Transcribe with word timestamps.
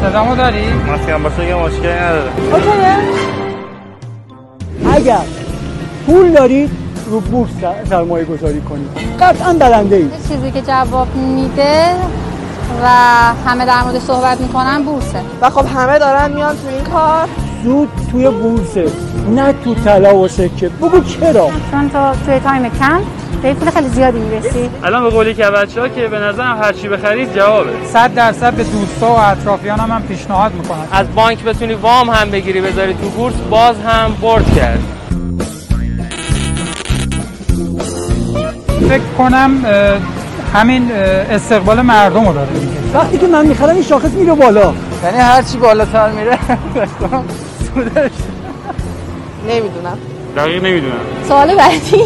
صدامو 0.00 0.36
داری؟ 0.36 0.64
مسکن 0.72 1.22
باشه 1.22 1.44
یه 1.44 1.54
مشکلی 1.54 1.92
نداره. 1.92 2.30
اوکیه 2.52 2.96
اگر 4.94 5.24
پول 6.06 6.32
دارید 6.32 6.70
رو 7.10 7.20
بورس 7.20 7.50
سرمایه 7.90 8.24
گذاری 8.24 8.60
کنید 8.60 8.88
قطعا 9.20 9.52
برنده 9.52 9.96
اید 9.96 10.12
چیزی 10.28 10.50
که 10.50 10.62
جواب 10.62 11.16
میده 11.16 11.84
و 12.82 12.86
همه 13.46 13.66
در 13.66 13.82
مورد 13.82 13.98
صحبت 13.98 14.40
می‌کنن 14.40 14.82
بورسه. 14.82 15.20
و 15.40 15.50
خب 15.50 15.66
همه 15.76 15.98
دارن 15.98 16.32
میان 16.32 16.54
تو 16.54 16.68
این 16.68 16.84
کار؟ 16.84 17.28
سود 17.62 17.88
توی 18.12 18.30
بورسه. 18.30 18.86
نه 19.34 19.52
تو 19.52 19.74
طلا 19.74 20.16
و 20.16 20.28
سکه. 20.28 20.68
بگو 20.68 21.00
چرا؟ 21.00 21.50
چون 21.70 21.90
تو 21.90 22.12
توی 22.26 22.38
تایم 22.38 22.62
کم. 22.62 23.00
به 23.42 23.54
پول 23.54 23.70
خیلی 23.70 23.88
زیادی 23.88 24.18
می‌رسی؟ 24.18 24.70
الان 24.84 25.02
به 25.02 25.10
قولی 25.10 25.34
که 25.34 25.44
بچه 25.44 25.80
ها 25.80 25.88
که 25.88 26.08
به 26.08 26.18
نظرم 26.18 26.58
هر 26.62 26.72
چی 26.72 26.88
بخرید 26.88 27.34
جوابه. 27.34 27.70
صد 27.92 28.14
درصد 28.14 28.54
به 28.54 28.64
دوستا 28.64 29.06
و 29.06 29.18
اطرافیانم 29.18 29.90
هم 29.90 30.02
پیشنهاد 30.02 30.54
می‌کنم. 30.54 30.88
از 30.92 31.06
بانک 31.14 31.44
بتونی 31.44 31.74
وام 31.74 32.10
هم 32.10 32.30
بگیری 32.30 32.60
بذاری 32.60 32.94
تو 32.94 33.08
بورس 33.08 33.34
باز 33.50 33.76
هم 33.86 34.16
برد 34.22 34.54
کرد. 34.56 34.80
فکر 38.88 39.02
کنم 39.18 39.64
همین 40.54 40.92
استقبال 41.30 41.80
مردم 41.80 42.28
رو 42.28 42.34
داره. 42.34 42.50
میگه 42.50 42.98
وقتی 42.98 43.18
که 43.18 43.26
من 43.26 43.46
می‌خرم 43.46 43.74
این 43.74 43.82
شاخص 43.82 44.10
میره 44.10 44.34
بالا. 44.34 44.72
یعنی 45.04 45.18
هر 45.18 45.42
چی 45.42 45.58
بالاتر 45.58 46.10
میره. 46.10 46.38
سودش 47.74 48.10
نمی‌دونم 49.48 49.98
دقیق 50.36 50.64
نمی‌دونم. 50.64 51.00
سوال 51.28 51.54
بعدی. 51.54 52.02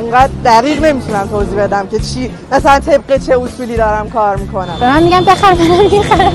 اونقدر 0.00 0.32
دقیق 0.44 0.84
نمی‌تونم 0.84 1.28
توضیح 1.28 1.58
بدم 1.58 1.86
که 1.86 1.98
چی 1.98 2.30
مثلا 2.52 2.78
طبق 2.78 3.16
چه 3.26 3.38
اصولی 3.38 3.76
دارم 3.76 4.10
کار 4.10 4.36
می‌کنم. 4.36 4.76
به 4.80 4.86
من 4.86 5.02
میگم 5.02 5.24
بخر 5.24 5.54
منم 5.54 5.90
می‌خرم 5.90 6.32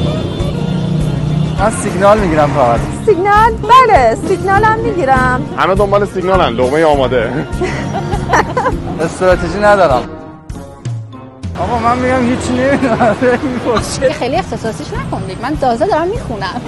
من 1.59 1.71
سیگنال 1.83 2.19
می‌گیرم 2.19 2.49
فقط. 2.55 2.79
سیگنال؟ 3.05 3.51
بله 3.53 4.17
سیگنال 4.27 4.63
هم 4.63 4.79
می‌گیرم. 4.79 5.41
همه 5.57 5.75
دنبال 5.75 6.05
سیگنالن 6.05 6.53
لقمه 6.53 6.83
آماده. 6.83 7.29
استراتژی 9.01 9.59
ندارم. 9.59 10.09
آقا 11.59 11.79
من 11.79 11.97
میگم 11.97 12.29
هیچی 12.29 12.53
نمی‌دونم. 12.53 13.15
خیلی 14.19 14.35
اختصاصیش 14.35 14.87
نکن 14.87 15.21
دیگه. 15.21 15.41
من 15.41 15.57
تازه 15.57 15.85
دارم 15.85 16.07
می‌خونم. 16.07 16.61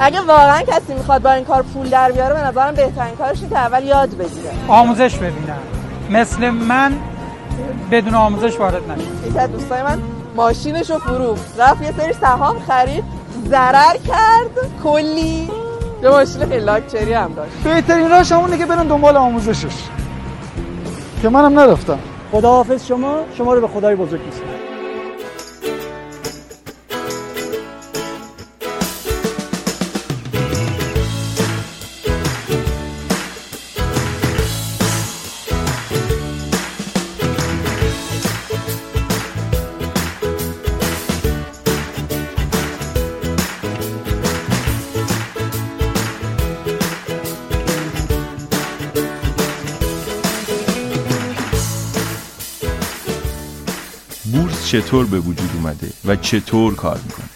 اگه 0.00 0.20
واقعا 0.20 0.62
کسی 0.62 0.94
می‌خواد 0.94 1.22
با 1.22 1.32
این 1.32 1.44
کار 1.44 1.62
پول 1.62 1.88
در 1.88 2.12
بیاره 2.12 2.34
به 2.34 2.40
نظرم 2.40 2.74
بهترین 2.74 3.16
کارش 3.16 3.36
اینه 3.36 3.48
که 3.48 3.58
اول 3.58 3.84
یاد 3.84 4.08
بگیره. 4.08 4.50
آموزش 4.68 5.16
ببینم 5.16 5.58
مثل 6.10 6.50
من 6.50 6.92
بدون 7.90 8.14
آموزش 8.14 8.60
وارد 8.60 8.90
نشد 8.90 9.26
یکی 9.30 9.38
از 9.38 9.52
دوستای 9.52 9.82
من 9.82 10.02
ماشینش 10.36 10.90
رو 10.90 10.98
فروخت 10.98 11.60
رفت 11.60 11.82
یه 11.82 11.92
سری 11.98 12.12
سهام 12.12 12.58
خرید 12.58 13.04
ضرر 13.48 13.96
کرد 14.06 14.70
کلی. 14.84 15.50
یه 16.02 16.08
ماشین 16.08 16.46
خیلی 16.46 16.64
لاکچری 16.64 17.12
هم 17.12 17.32
داشت. 17.32 17.52
بهترین 17.64 18.10
راهش 18.10 18.32
همونه 18.32 18.58
که 18.58 18.66
برن 18.66 18.86
دنبال 18.86 19.16
آموزشش. 19.16 19.74
که 21.22 21.28
منم 21.28 21.58
نرفتم. 21.58 21.98
خداحافظ 22.32 22.86
شما. 22.86 23.16
شما 23.38 23.54
رو 23.54 23.60
به 23.60 23.68
خدای 23.68 23.94
بزرگ 23.94 24.20
میسپارم. 24.24 24.77
چطور 54.68 55.06
به 55.06 55.20
وجود 55.20 55.50
اومده 55.54 55.88
و 56.04 56.16
چطور 56.16 56.74
کار 56.74 57.00
می‌کنه. 57.04 57.26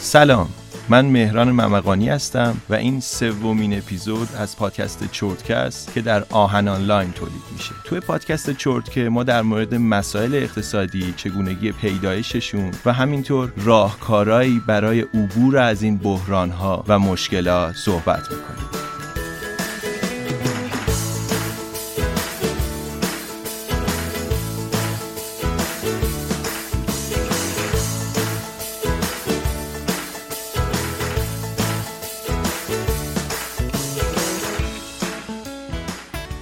سلام 0.00 0.48
من 0.88 1.06
مهران 1.06 1.50
ممقانی 1.50 2.08
هستم 2.08 2.56
و 2.70 2.74
این 2.74 3.00
سومین 3.00 3.78
اپیزود 3.78 4.28
از 4.38 4.56
پادکست 4.56 5.10
چورتکست 5.12 5.94
که 5.94 6.00
در 6.00 6.24
آهن 6.30 6.68
آنلاین 6.68 7.12
تولید 7.12 7.42
میشه. 7.52 7.70
توی 7.84 8.00
پادکست 8.00 8.52
چورت 8.52 8.90
که 8.90 9.08
ما 9.08 9.24
در 9.24 9.42
مورد 9.42 9.74
مسائل 9.74 10.34
اقتصادی 10.34 11.14
چگونگی 11.16 11.72
پیدایششون 11.72 12.70
و 12.84 12.92
همینطور 12.92 13.52
راهکارهایی 13.56 14.62
برای 14.66 15.00
عبور 15.00 15.58
از 15.58 15.82
این 15.82 15.96
بحرانها 15.96 16.84
و 16.88 16.98
مشکلات 16.98 17.74
صحبت 17.74 18.22
می‌کنیم. 18.30 18.79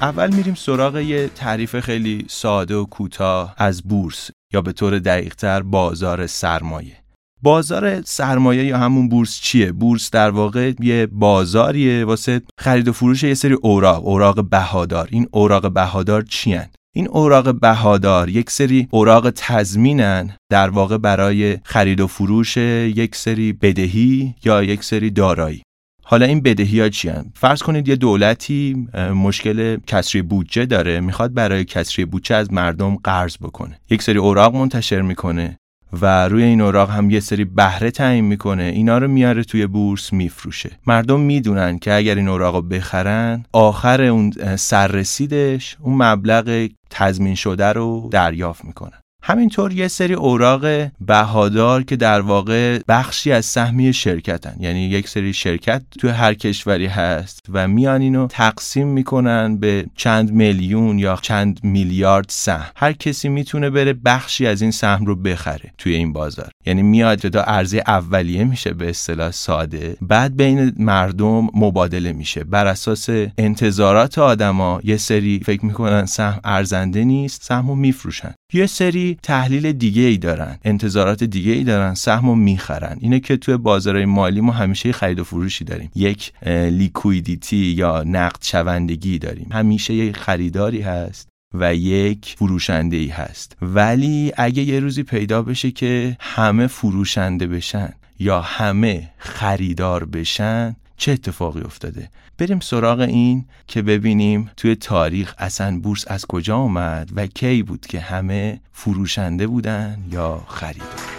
اول 0.03 0.35
میریم 0.35 0.55
سراغ 0.55 0.97
یه 0.97 1.29
تعریف 1.29 1.81
خیلی 1.81 2.25
ساده 2.29 2.75
و 2.75 2.85
کوتاه 2.85 3.55
از 3.57 3.83
بورس 3.83 4.31
یا 4.53 4.63
به 4.63 4.73
طور 4.73 4.99
دقیقتر 4.99 5.63
بازار 5.63 6.27
سرمایه 6.27 6.97
بازار 7.43 8.03
سرمایه 8.03 8.65
یا 8.65 8.79
همون 8.79 9.09
بورس 9.09 9.41
چیه؟ 9.41 9.73
بورس 9.73 10.11
در 10.11 10.31
واقع 10.31 10.73
یه 10.81 11.07
بازاریه 11.07 12.05
واسه 12.05 12.43
خرید 12.61 12.89
و 12.89 12.93
فروش 12.93 13.23
یه 13.23 13.35
سری 13.35 13.53
اوراق، 13.53 14.07
اوراق 14.07 14.49
بهادار. 14.49 15.09
این 15.11 15.29
اوراق 15.31 15.73
بهادار 15.73 16.23
چی 16.23 16.59
این 16.95 17.09
اوراق 17.09 17.61
بهادار 17.61 18.29
یک 18.29 18.51
سری 18.51 18.89
اوراق 18.91 19.31
تضمینن 19.31 20.37
در 20.51 20.71
واقع 20.71 20.99
برای 20.99 21.59
خرید 21.65 22.01
و 22.01 22.07
فروش 22.07 22.57
یک 22.57 23.17
سری 23.17 23.53
بدهی 23.53 24.35
یا 24.45 24.63
یک 24.63 24.85
سری 24.85 25.11
دارایی. 25.11 25.63
حالا 26.11 26.27
این 26.27 26.41
بدهی 26.41 26.81
ها 26.81 26.89
چی 26.89 27.09
هن؟ 27.09 27.33
فرض 27.35 27.63
کنید 27.63 27.89
یه 27.89 27.97
دولتی 27.97 28.89
مشکل 29.15 29.77
کسری 29.87 30.23
بودجه 30.23 30.67
داره 30.67 31.01
می‌خواد 31.01 31.35
برای 31.35 31.65
کسری 31.65 32.05
بودجه 32.05 32.37
از 32.37 32.53
مردم 32.53 32.97
قرض 32.97 33.37
بکنه. 33.37 33.81
یک 33.91 34.03
سری 34.03 34.19
اوراق 34.19 34.57
منتشر 34.57 35.03
می‌کنه 35.03 35.59
و 35.93 36.29
روی 36.29 36.43
این 36.43 36.61
اوراق 36.61 36.91
هم 36.91 37.11
یه 37.11 37.21
سری 37.21 37.45
بهره 37.45 37.91
تعیین 37.91 38.25
می‌کنه. 38.25 38.63
اینا 38.63 38.99
رو 38.99 39.09
میاره 39.09 39.45
توی 39.45 39.67
بورس 39.67 40.13
میفروشه. 40.13 40.71
مردم 40.87 41.21
می‌دونن 41.21 41.79
که 41.79 41.95
اگر 41.95 42.15
این 42.15 42.29
اوراق 42.29 42.55
رو 42.55 42.63
بخرن 42.63 43.45
آخر 43.53 44.03
اون 44.03 44.33
سررسیدش 44.57 45.77
اون 45.81 46.03
مبلغ 46.03 46.69
تضمین 46.91 47.35
شده 47.35 47.73
رو 47.73 48.09
دریافت 48.13 48.65
می‌کنن. 48.65 49.01
همینطور 49.23 49.73
یه 49.73 49.89
سری 49.89 50.15
اوراق 50.15 50.67
بهادار 51.01 51.83
که 51.83 51.97
در 51.97 52.21
واقع 52.21 52.81
بخشی 52.89 53.33
از 53.33 53.47
سهمی 53.47 53.93
شرکتن. 53.93 54.56
یعنی 54.61 54.81
یک 54.81 55.09
سری 55.09 55.33
شرکت 55.33 55.83
تو 55.99 56.09
هر 56.09 56.34
کشوری 56.34 56.87
هست 56.87 57.41
و 57.53 57.69
میان 57.69 58.01
اینو 58.01 58.27
تقسیم 58.27 58.89
می‌کنن 58.89 59.56
به 59.56 59.87
چند 59.97 60.33
میلیون 60.33 60.99
یا 60.99 61.19
چند 61.23 61.61
میلیارد 61.62 62.27
سهم. 62.29 62.71
هر 62.77 62.93
کسی 62.93 63.29
می‌تونه 63.29 63.71
بره 63.71 63.93
بخشی 63.93 64.47
از 64.47 64.62
این 64.62 64.71
سهم 64.71 65.06
رو 65.06 65.17
بخره 65.17 65.73
توی 65.79 65.95
این 65.95 66.12
بازار. 66.12 66.50
یعنی 66.67 66.83
میاد 66.83 67.19
تا 67.19 67.43
عرضه 67.43 67.83
اولیه 67.87 68.45
میشه 68.45 68.73
به 68.73 68.89
اصطلاح 68.91 69.31
ساده. 69.31 69.97
بعد 70.00 70.37
بین 70.37 70.73
مردم 70.79 71.49
مبادله 71.55 72.12
میشه. 72.12 72.45
بر 72.45 72.67
اساس 72.67 73.09
انتظارات 73.39 74.19
آدما 74.19 74.81
یه 74.85 74.97
سری 74.97 75.41
فکر 75.47 75.65
می‌کنن 75.65 76.06
سهم 76.06 76.41
ارزنده 76.45 77.05
نیست 77.05 77.43
سهمو 77.43 77.75
میفروشن. 77.75 78.35
یه 78.53 78.67
سری 78.67 79.19
تحلیل 79.23 79.73
دیگه 79.73 80.03
ای 80.03 80.17
دارن 80.17 80.59
انتظارات 80.65 81.25
دیگه 81.25 81.53
ای 81.53 81.65
دارن 81.65 81.95
سهم 81.95 82.27
رو 82.27 82.35
می‌خرن. 82.35 82.97
اینه 83.00 83.21
که 83.21 83.37
توی 83.37 83.56
بازارهای 83.56 84.05
مالی 84.05 84.41
ما 84.41 84.53
همیشه 84.53 84.93
خرید 84.93 85.19
و 85.19 85.25
فروشی 85.25 85.65
داریم. 85.65 85.91
یک 85.95 86.33
لیکویدیتی 86.47 87.56
یا 87.56 88.03
نقد 88.06 88.43
شوندگی 88.43 89.19
داریم. 89.19 89.49
همیشه 89.53 89.95
یک 89.95 90.17
خریداری 90.17 90.81
هست 90.81 91.29
و 91.55 91.75
یک 91.75 92.35
فروشنده 92.39 92.97
ای 92.97 93.09
هست. 93.09 93.56
ولی 93.62 94.33
اگه 94.37 94.62
یه 94.62 94.81
روزی 94.81 95.03
پیدا 95.03 95.43
بشه 95.43 95.71
که 95.71 96.17
همه 96.21 96.67
فروشنده 96.67 97.47
بشن 97.47 97.93
یا 98.19 98.41
همه 98.41 99.11
خریدار 99.19 100.05
بشن 100.05 100.77
چه 100.99 101.12
اتفاقی 101.12 101.61
افتاده؟ 101.61 102.11
بریم 102.39 102.61
سراغ 102.61 103.00
این 103.00 103.45
که 103.67 103.83
ببینیم 103.83 104.50
توی 104.56 104.75
تاریخ 104.75 105.35
اصلا 105.39 105.81
بورس 105.81 106.05
از 106.09 106.27
کجا 106.27 106.56
اومد 106.56 107.11
و 107.17 107.27
کی 107.27 107.62
بود 107.62 107.87
که 107.87 108.00
همه 108.00 108.61
فروشنده 108.73 109.47
بودن 109.47 110.05
یا 110.11 110.45
خریدار 110.49 111.19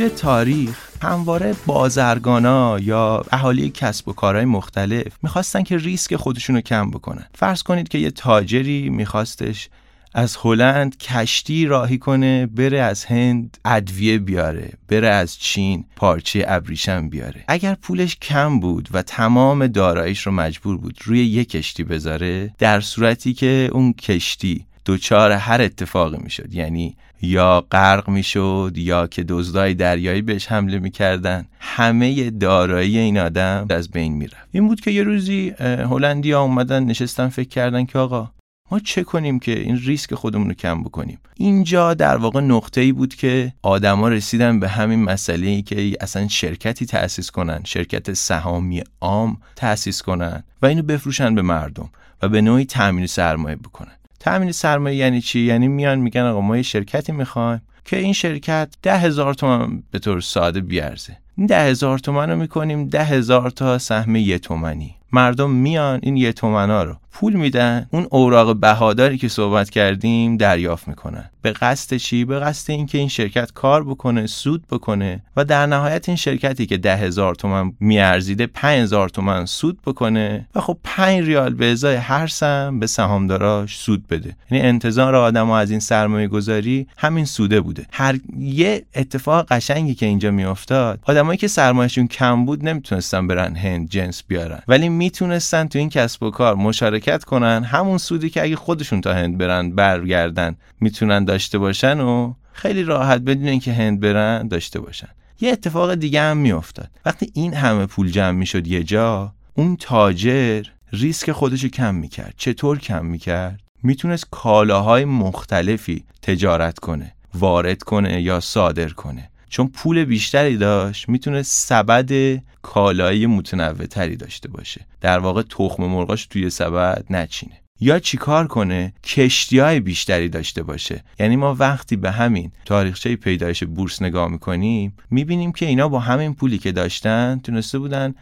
طول 0.00 0.08
تاریخ 0.08 0.88
همواره 1.02 1.54
بازرگانا 1.66 2.78
یا 2.78 3.24
اهالی 3.32 3.70
کسب 3.70 4.08
و 4.08 4.12
کارهای 4.12 4.44
مختلف 4.44 5.06
می‌خواستن 5.22 5.62
که 5.62 5.76
ریسک 5.76 6.16
خودشون 6.16 6.56
رو 6.56 6.62
کم 6.62 6.90
بکنن. 6.90 7.26
فرض 7.34 7.62
کنید 7.62 7.88
که 7.88 7.98
یه 7.98 8.10
تاجری 8.10 8.90
میخواستش 8.90 9.68
از 10.14 10.36
هلند 10.42 10.96
کشتی 10.96 11.66
راهی 11.66 11.98
کنه 11.98 12.46
بره 12.46 12.80
از 12.80 13.04
هند 13.04 13.58
ادویه 13.64 14.18
بیاره 14.18 14.72
بره 14.88 15.08
از 15.08 15.38
چین 15.38 15.84
پارچه 15.96 16.44
ابریشم 16.48 17.08
بیاره. 17.08 17.44
اگر 17.48 17.74
پولش 17.74 18.16
کم 18.16 18.60
بود 18.60 18.88
و 18.92 19.02
تمام 19.02 19.66
داراییش 19.66 20.20
رو 20.20 20.32
مجبور 20.32 20.76
بود 20.76 20.98
روی 21.04 21.26
یک 21.26 21.50
کشتی 21.50 21.84
بذاره 21.84 22.54
در 22.58 22.80
صورتی 22.80 23.34
که 23.34 23.68
اون 23.72 23.92
کشتی 23.92 24.66
دوچار 24.84 25.32
هر 25.32 25.60
اتفاقی 25.62 26.18
می‌شد. 26.22 26.54
یعنی 26.54 26.96
یا 27.22 27.66
غرق 27.72 28.08
می‌شد 28.08 28.72
یا 28.76 29.06
که 29.06 29.22
دزدای 29.22 29.74
دریایی 29.74 30.22
بهش 30.22 30.46
حمله 30.46 30.78
می‌کردن. 30.78 31.46
همه 31.60 32.30
دارایی 32.30 32.98
این 32.98 33.18
آدم 33.18 33.66
از 33.70 33.90
بین 33.90 34.12
می‌رفت. 34.12 34.48
این 34.52 34.68
بود 34.68 34.80
که 34.80 34.90
یه 34.90 35.02
روزی 35.02 35.54
هلندیا 35.60 36.42
اومدن 36.42 36.84
نشستن 36.84 37.28
فکر 37.28 37.48
کردن 37.48 37.84
که 37.84 37.98
آقا 37.98 38.30
ما 38.72 38.78
چه 38.78 39.04
کنیم 39.04 39.38
که 39.38 39.58
این 39.58 39.76
ریسک 39.76 40.14
خودمون 40.14 40.48
رو 40.48 40.54
کم 40.54 40.82
بکنیم؟ 40.82 41.18
اینجا 41.36 41.94
در 41.94 42.16
واقع 42.16 42.40
نقطه 42.40 42.80
ای 42.80 42.92
بود 42.92 43.14
که 43.14 43.52
آدما 43.62 44.08
رسیدن 44.08 44.60
به 44.60 44.68
همین 44.68 45.04
مسئله 45.04 45.46
ای 45.46 45.62
که 45.62 45.96
اصلا 46.00 46.28
شرکتی 46.28 46.86
تأسیس 46.86 47.30
کنن 47.30 47.60
شرکت 47.64 48.12
سهامی 48.12 48.82
عام 49.00 49.36
تأسیس 49.56 50.02
کنن 50.02 50.44
و 50.62 50.66
اینو 50.66 50.82
بفروشن 50.82 51.34
به 51.34 51.42
مردم 51.42 51.90
و 52.22 52.28
به 52.28 52.40
نوعی 52.40 52.64
تامین 52.64 53.06
سرمایه 53.06 53.56
بکنن. 53.56 53.96
تامین 54.20 54.52
سرمایه 54.52 54.96
یعنی 54.96 55.20
چی؟ 55.20 55.40
یعنی 55.40 55.68
میان 55.68 55.98
میگن 55.98 56.20
آقا 56.20 56.40
ما 56.40 56.56
یه 56.56 56.62
شرکتی 56.62 57.12
می‌خوایم 57.12 57.62
که 57.84 57.96
این 57.96 58.12
شرکت 58.12 58.68
ده 58.82 58.98
هزار 58.98 59.34
تومن 59.34 59.82
به 59.90 59.98
طور 59.98 60.20
ساده 60.20 60.60
بیارزه. 60.60 61.16
این 61.36 61.46
ده 61.46 61.64
هزار 61.64 61.98
تومن 61.98 62.30
رو 62.30 62.36
می‌کنیم 62.36 62.88
ده 62.88 63.04
هزار 63.04 63.50
تا 63.50 63.78
سهم 63.78 64.16
یه 64.16 64.38
تومنی. 64.38 64.94
مردم 65.12 65.50
میان 65.50 66.00
این 66.02 66.16
یه 66.16 66.32
تومنا 66.32 66.82
رو 66.82 66.96
پول 67.12 67.32
میدن 67.32 67.86
اون 67.90 68.06
اوراق 68.10 68.56
بهاداری 68.56 69.18
که 69.18 69.28
صحبت 69.28 69.70
کردیم 69.70 70.36
دریافت 70.36 70.88
می‌کنن. 70.88 71.30
به 71.42 71.52
قصد 71.52 71.96
چی؟ 71.96 72.24
به 72.24 72.40
قصد 72.40 72.70
اینکه 72.70 72.98
این 72.98 73.08
شرکت 73.08 73.52
کار 73.52 73.84
بکنه 73.84 74.26
سود 74.26 74.66
بکنه 74.70 75.22
و 75.36 75.44
در 75.44 75.66
نهایت 75.66 76.08
این 76.08 76.16
شرکتی 76.16 76.66
که 76.66 76.76
ده 76.76 76.96
هزار 76.96 77.34
تومن 77.34 77.72
میارزیده 77.80 78.46
پنج 78.46 78.80
هزار 78.82 79.08
تومن 79.08 79.46
سود 79.46 79.78
بکنه 79.86 80.48
و 80.54 80.60
خب 80.60 80.78
پنج 80.84 81.24
ریال 81.24 81.54
به 81.54 81.72
ازای 81.72 81.96
هر 81.96 82.26
سم 82.26 82.78
به 82.80 82.86
سهامداراش 82.86 83.78
سود 83.78 84.06
بده. 84.08 84.36
یعنی 84.50 84.66
انتظار 84.66 85.14
آدم 85.14 85.50
از 85.50 85.70
این 85.70 85.80
سرمایه 85.80 86.28
گذاری 86.28 86.86
همین 86.96 87.24
سوده 87.24 87.60
بوده. 87.60 87.86
هر 87.92 88.18
یه 88.38 88.84
اتفاق 88.94 89.46
قشنگی 89.50 89.94
که 89.94 90.06
اینجا 90.06 90.30
میافتاد 90.30 91.00
آدمایی 91.02 91.38
که 91.38 91.48
سرمایهشون 91.48 92.06
کم 92.06 92.44
بود 92.44 92.68
نمی‌تونستن 92.68 93.26
برن 93.26 93.56
هند 93.56 93.88
جنس 93.88 94.22
بیارن. 94.28 94.62
ولی 94.68 94.88
می‌تونستن 94.88 95.66
تو 95.66 95.78
این 95.78 95.88
کسب 95.88 96.22
و 96.22 96.30
کار 96.30 96.54
مشارکت 96.54 96.99
کنن 97.00 97.64
همون 97.64 97.98
سودی 97.98 98.30
که 98.30 98.42
اگه 98.42 98.56
خودشون 98.56 99.00
تا 99.00 99.14
هند 99.14 99.38
برن 99.38 99.70
برگردن 99.70 100.56
می‌تونن 100.80 101.24
داشته 101.24 101.58
باشن 101.58 102.00
و 102.00 102.34
خیلی 102.52 102.82
راحت 102.82 103.20
بدون 103.20 103.48
اینکه 103.48 103.72
هند 103.72 104.00
برن 104.00 104.48
داشته 104.48 104.80
باشن. 104.80 105.08
یه 105.40 105.52
اتفاق 105.52 105.94
دیگه 105.94 106.20
هم 106.22 106.36
میافتاد. 106.36 106.90
وقتی 107.04 107.30
این 107.34 107.54
همه 107.54 107.86
پول 107.86 108.10
جمع 108.10 108.30
می‌شد 108.30 108.66
یه 108.66 108.82
جا 108.82 109.32
اون 109.54 109.76
تاجر 109.76 110.62
ریسک 110.92 111.32
خودشو 111.32 111.68
کم 111.68 111.94
می‌کرد. 111.94 112.34
چطور 112.36 112.78
کم 112.78 113.06
می‌کرد؟ 113.06 113.60
می‌تونست 113.82 114.26
کالاهای 114.30 115.04
مختلفی 115.04 116.04
تجارت 116.22 116.78
کنه 116.78 117.12
وارد 117.34 117.82
کنه 117.82 118.22
یا 118.22 118.40
صادر 118.40 118.88
کنه. 118.88 119.29
چون 119.50 119.68
پول 119.68 120.04
بیشتری 120.04 120.56
داشت 120.56 121.08
می‌تونه 121.08 121.42
سبد 121.42 122.40
کالایی 122.62 123.26
متنوع 123.26 123.86
تری 123.86 124.16
داشته 124.16 124.48
باشه. 124.48 124.86
در 125.00 125.18
واقع 125.18 125.42
تخم 125.42 125.82
مرغاش 125.82 126.26
توی 126.26 126.50
سبد 126.50 127.04
نچینه. 127.10 127.60
یا 127.80 127.98
چیکار 127.98 128.46
کنه؟ 128.46 128.92
کشتی 129.04 129.58
های 129.58 129.80
بیشتری 129.80 130.28
داشته 130.28 130.62
باشه. 130.62 131.04
یعنی 131.18 131.36
ما 131.36 131.54
وقتی 131.54 131.96
به 131.96 132.10
همین 132.10 132.52
تاریخچه 132.64 133.16
پیدایش 133.16 133.64
بورس 133.64 134.02
نگاه 134.02 134.28
می‌کنیم 134.28 134.96
می‌بینیم 135.10 135.52
که 135.52 135.66
اینا 135.66 135.88
با 135.88 135.98
همین 135.98 136.34
پولی 136.34 136.58
که 136.58 136.72
داشتن 136.72 137.40
تونسته 137.44 137.78
بودن 137.78 138.14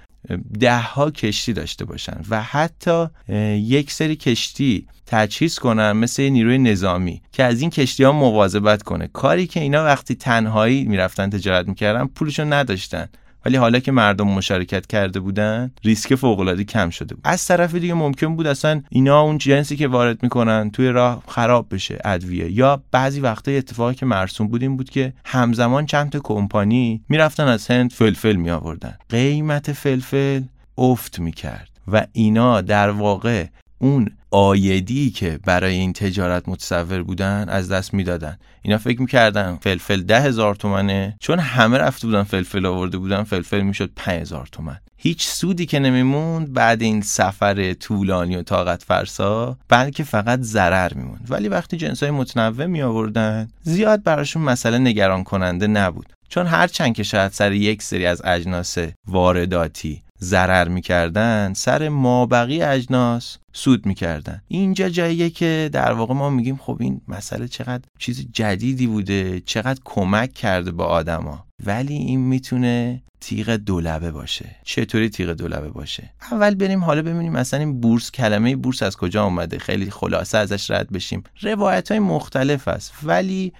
ده 0.60 0.78
ها 0.78 1.10
کشتی 1.10 1.52
داشته 1.52 1.84
باشن 1.84 2.20
و 2.30 2.42
حتی 2.42 3.06
یک 3.54 3.92
سری 3.92 4.16
کشتی 4.16 4.86
تجهیز 5.06 5.58
کنن 5.58 5.92
مثل 5.92 6.22
نیروی 6.22 6.58
نظامی 6.58 7.22
که 7.32 7.44
از 7.44 7.60
این 7.60 7.70
کشتی 7.70 8.04
ها 8.04 8.12
مواظبت 8.12 8.82
کنه. 8.82 9.08
کاری 9.12 9.46
که 9.46 9.60
اینا 9.60 9.84
وقتی 9.84 10.14
تنهایی 10.14 10.84
می‌رفتن 10.84 11.30
تجارت 11.30 11.68
می‌کردن 11.68 12.06
پولشون 12.06 12.52
نداشتن. 12.52 13.08
ولی 13.48 13.56
حالا 13.56 13.78
که 13.78 13.92
مردم 13.92 14.28
مشارکت 14.28 14.86
کرده 14.86 15.20
بودن 15.20 15.70
ریسک 15.84 16.14
فوق 16.14 16.40
العاده 16.40 16.64
کم 16.64 16.90
شده 16.90 17.14
بود. 17.14 17.24
از 17.24 17.46
طرف 17.46 17.74
دیگه 17.74 17.94
ممکن 17.94 18.36
بود 18.36 18.46
اصلا 18.46 18.82
اینا 18.90 19.20
اون 19.20 19.38
جنسی 19.38 19.76
که 19.76 19.88
وارد 19.88 20.22
می‌کنن 20.22 20.70
توی 20.70 20.88
راه 20.88 21.22
خراب 21.28 21.66
بشه 21.70 21.98
ادویه. 22.04 22.50
یا 22.52 22.82
بعضی 22.90 23.20
وقتا 23.20 23.50
اتفاقی 23.50 23.94
که 23.94 24.06
مرسوم 24.06 24.48
بود 24.48 24.62
این 24.62 24.76
بود 24.76 24.90
که 24.90 25.12
همزمان 25.24 25.86
چند 25.86 26.10
تا 26.10 26.20
کمپانی 26.20 27.00
می‌رفتن 27.08 27.48
از 27.48 27.70
هند 27.70 27.92
فلفل 27.92 28.36
می 28.36 28.50
آوردن 28.50 28.98
قیمت 29.08 29.72
فلفل 29.72 30.42
افت 30.78 31.18
می‌کرد 31.18 31.70
و 31.92 32.06
اینا 32.12 32.60
در 32.60 32.90
واقع 32.90 33.46
اون 33.78 34.10
آیدی 34.30 35.10
که 35.10 35.38
برای 35.44 35.74
این 35.74 35.92
تجارت 35.92 36.48
متصور 36.48 37.02
بودن 37.02 37.48
از 37.48 37.72
دست 37.72 37.94
می‌دادن. 37.94 38.38
اینا 38.62 38.78
فکر 38.78 39.00
می‌کردن 39.00 39.58
فلفل 39.62 40.02
ده 40.02 40.20
هزار 40.20 40.54
تومنه. 40.54 41.16
چون 41.20 41.38
همه 41.38 41.78
رفته 41.78 42.06
بودن 42.06 42.22
فلفل 42.22 42.66
آورده 42.66 42.98
بودن 42.98 43.22
فلفل 43.22 43.60
می‌شد 43.60 43.90
پنج 43.96 44.20
هزار 44.20 44.48
تومن. 44.52 44.78
هیچ 44.96 45.26
سودی 45.26 45.66
که 45.66 45.78
نمیموند 45.78 46.52
بعد 46.52 46.82
این 46.82 47.00
سفر 47.00 47.72
طولانی 47.72 48.36
و 48.36 48.42
طاقت 48.42 48.82
فرسا 48.82 49.58
بلکه 49.68 50.04
فقط 50.04 50.40
ضرر 50.40 50.94
میموند. 50.94 51.26
ولی 51.28 51.48
وقتی 51.48 51.76
جنسای 51.76 52.10
متنوع 52.10 52.66
می 52.66 52.82
آوردن 52.82 53.48
زیاد 53.62 54.02
براشون 54.02 54.42
مسئله 54.42 54.78
نگران 54.78 55.24
کننده 55.24 55.66
نبود. 55.66 56.12
چون 56.28 56.46
هرچند 56.46 56.94
که 56.94 57.02
شاید 57.02 57.32
سر 57.32 57.52
یک 57.52 57.82
سری 57.82 58.06
از 58.06 58.22
اجناس 58.24 58.78
وارداتی 59.06 60.02
ضرر 60.22 60.68
می‌کردن 60.68 61.52
سر 61.52 61.88
مابقی 61.88 62.62
اجناس 62.62 63.38
سود 63.52 63.86
می‌کردن. 63.86 64.42
اینجا 64.48 64.88
جاییه 64.88 65.30
که 65.30 65.70
در 65.72 65.92
واقع 65.92 66.14
ما 66.14 66.30
میگیم 66.30 66.56
خب 66.56 66.76
این 66.80 67.00
مسئله 67.08 67.48
چقدر 67.48 67.84
چیز 67.98 68.26
جدیدی 68.32 68.86
بوده 68.86 69.40
چقدر 69.40 69.80
کمک 69.84 70.34
کرده 70.34 70.70
به 70.70 70.84
آدما. 70.84 71.46
ولی 71.66 71.94
این 71.94 72.20
می‌تونه 72.20 73.02
تیغ 73.20 73.50
دولبه 73.50 74.10
باشه. 74.10 74.56
چطوری 74.64 75.08
تیغ 75.08 75.30
دولبه 75.30 75.68
باشه؟ 75.68 76.10
اول 76.32 76.54
بریم 76.54 76.84
حالا 76.84 77.02
ببینیم 77.02 77.32
مثلا 77.32 77.60
این 77.60 77.80
بورس 77.80 78.10
کلمه 78.10 78.56
بورس 78.56 78.82
از 78.82 78.96
کجا 78.96 79.24
اومده؟ 79.24 79.58
خیلی 79.58 79.90
خلاصه 79.90 80.38
ازش 80.38 80.70
رد 80.70 80.92
بشیم. 80.92 81.22
روایت 81.42 81.90
های 81.90 82.00
مختلف 82.00 82.68
است 82.68 82.92
ولی 83.02 83.52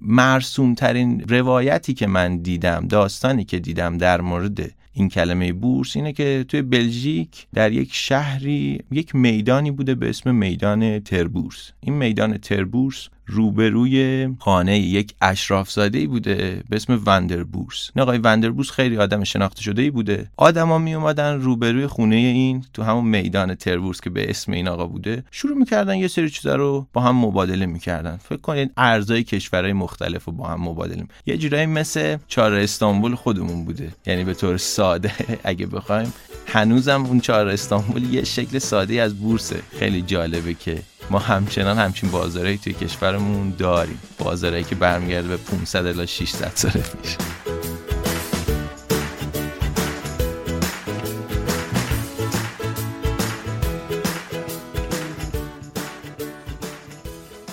مرسوم 0.00 0.74
ترین 0.74 1.24
روایتی 1.28 1.94
که 1.94 2.06
من 2.06 2.38
دیدم 2.38 2.86
داستانی 2.88 3.44
که 3.44 3.58
دیدم 3.58 3.98
در 3.98 4.20
مورد 4.20 4.70
این 4.98 5.08
کلمه 5.08 5.52
بورس 5.52 5.96
اینه 5.96 6.12
که 6.12 6.44
توی 6.48 6.62
بلژیک 6.62 7.46
در 7.54 7.72
یک 7.72 7.88
شهری 7.92 8.80
یک 8.90 9.14
میدانی 9.14 9.70
بوده 9.70 9.94
به 9.94 10.08
اسم 10.08 10.34
میدان 10.34 11.00
تربورس. 11.00 11.72
این 11.80 11.94
میدان 11.94 12.38
تربورس 12.38 13.08
روبروی 13.30 14.28
خانه 14.38 14.78
یک 14.78 15.14
اشرافزاده 15.22 15.98
ای 15.98 16.06
بوده 16.06 16.62
به 16.68 16.76
اسم 16.76 17.02
وندربورس. 17.06 17.90
این 17.96 18.02
آقای 18.02 18.18
وندربورس 18.18 18.70
خیلی 18.70 18.96
آدم 18.96 19.24
شناخته 19.24 19.62
شده 19.62 19.82
ای 19.82 19.90
بوده. 19.90 20.30
آدما 20.36 20.78
می 20.78 20.94
اومدن 20.94 21.40
روبروی 21.40 21.86
خونه 21.86 22.16
این 22.16 22.64
تو 22.74 22.82
همون 22.82 23.04
میدان 23.04 23.54
تربورس 23.54 24.00
که 24.00 24.10
به 24.10 24.30
اسم 24.30 24.52
این 24.52 24.68
آقا 24.68 24.86
بوده 24.86 25.24
شروع 25.30 25.58
می‌کردن 25.58 25.96
یه 25.96 26.08
سری 26.08 26.30
چیزا 26.30 26.56
رو 26.56 26.86
با 26.92 27.00
هم 27.00 27.16
مبادله 27.16 27.66
می‌کردن. 27.66 28.16
فکر 28.16 28.40
کنید 28.40 28.70
ارزای 28.76 29.24
کشورهای 29.24 29.72
مختلف 29.72 30.24
رو 30.24 30.32
با 30.32 30.46
هم 30.48 30.60
مبادله 30.60 31.04
یه 31.26 31.36
جورایی 31.36 31.66
مثل 31.66 32.16
چهار 32.28 32.54
استانبول 32.54 33.14
خودمون 33.14 33.64
بوده. 33.64 33.92
یعنی 34.06 34.24
به 34.24 34.34
طور 34.34 34.56
ساده. 34.88 35.12
اگه 35.44 35.66
بخوایم. 35.66 36.12
هنوزم 36.46 37.04
اون 37.04 37.20
چهار 37.20 37.48
استانبول 37.48 38.14
یه 38.14 38.24
شکل 38.24 38.58
ساده 38.58 39.02
از 39.02 39.14
بورسه 39.14 39.62
خیلی 39.78 40.02
جالبه 40.02 40.54
که 40.54 40.82
ما 41.10 41.18
همچنان 41.18 41.78
همچین 41.78 42.10
بازارهایی 42.10 42.58
توی 42.58 42.72
کشورمون 42.72 43.54
داریم. 43.58 43.98
بازارهایی 44.18 44.64
که 44.64 44.74
برمیگرده 44.74 45.28
به 45.28 45.36
500 45.36 45.86
الی 45.86 46.06
600 46.06 46.52
سال 46.54 46.70
پیش. 46.72 47.16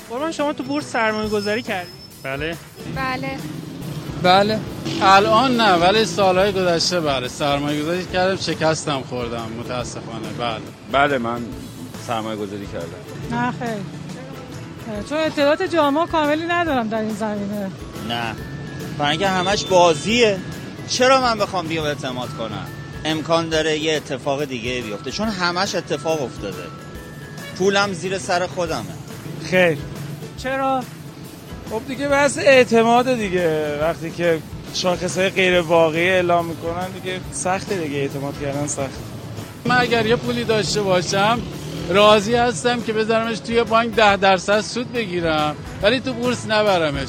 قربان 0.09 0.31
شما 0.31 0.53
تو 0.53 0.63
بورس 0.63 0.91
سرمایه 0.91 1.29
گذاری 1.29 1.61
کردی؟ 1.61 1.91
بله. 2.23 2.57
بله. 2.95 3.37
بله. 4.23 4.59
الان 5.01 5.57
نه 5.57 5.73
ولی 5.73 6.05
سالهای 6.05 6.51
گذشته 6.51 7.01
بله. 7.01 7.27
سرمایه 7.27 7.81
گذاری 7.81 8.05
کردم 8.05 8.35
شکستم 8.35 9.01
خوردم 9.09 9.47
متاسفانه. 9.59 10.27
بله. 10.39 10.61
بله 10.91 11.17
من 11.17 11.41
سرمایه 12.07 12.37
گذاری 12.37 12.67
کردم. 12.67 13.35
نه 13.37 13.51
خیلی 13.51 13.81
چون 15.09 15.17
اطلاعات 15.17 15.63
جامعه 15.63 16.07
کاملی 16.07 16.45
ندارم 16.45 16.87
در 16.89 17.01
این 17.01 17.13
زمینه. 17.15 17.71
نه. 18.09 18.35
برای 18.97 19.23
همش 19.23 19.63
بازیه. 19.63 20.39
چرا 20.89 21.21
من 21.21 21.37
بخوام 21.37 21.67
بیام 21.67 21.85
اعتماد 21.85 22.29
کنم؟ 22.29 22.67
امکان 23.05 23.49
داره 23.49 23.77
یه 23.79 23.95
اتفاق 23.95 24.45
دیگه 24.45 24.81
بیفته. 24.81 25.11
چون 25.11 25.27
همش 25.27 25.75
اتفاق 25.75 26.23
افتاده. 26.23 26.63
پولم 27.57 27.93
زیر 27.93 28.17
سر 28.17 28.47
خودمه. 28.47 28.83
خیر. 29.43 29.77
چرا؟ 30.37 30.83
خب 31.69 31.81
دیگه 31.87 32.07
بحث 32.07 32.37
اعتماد 32.37 33.15
دیگه. 33.15 33.77
وقتی 33.81 34.11
که 34.11 34.39
شاخص 34.73 35.17
غیر 35.17 35.61
واقعی 35.61 36.09
اعلام 36.09 36.45
می‌کنن 36.45 36.87
دیگه 36.89 37.19
سخته 37.31 37.77
دیگه 37.77 37.97
اعتماد 37.97 38.33
کردن 38.41 38.67
سخت 38.67 38.99
من 39.65 39.77
اگر 39.79 40.05
یه 40.05 40.15
پولی 40.15 40.43
داشته 40.43 40.81
باشم 40.81 41.39
راضی 41.89 42.35
هستم 42.35 42.81
که 42.81 42.93
بذارمش 42.93 43.39
توی 43.39 43.63
بانک 43.63 43.95
ده 43.95 44.15
درصد 44.15 44.61
سود 44.61 44.93
بگیرم. 44.93 45.55
ولی 45.81 45.99
تو 45.99 46.13
بورس 46.13 46.45
نبرمش. 46.47 47.07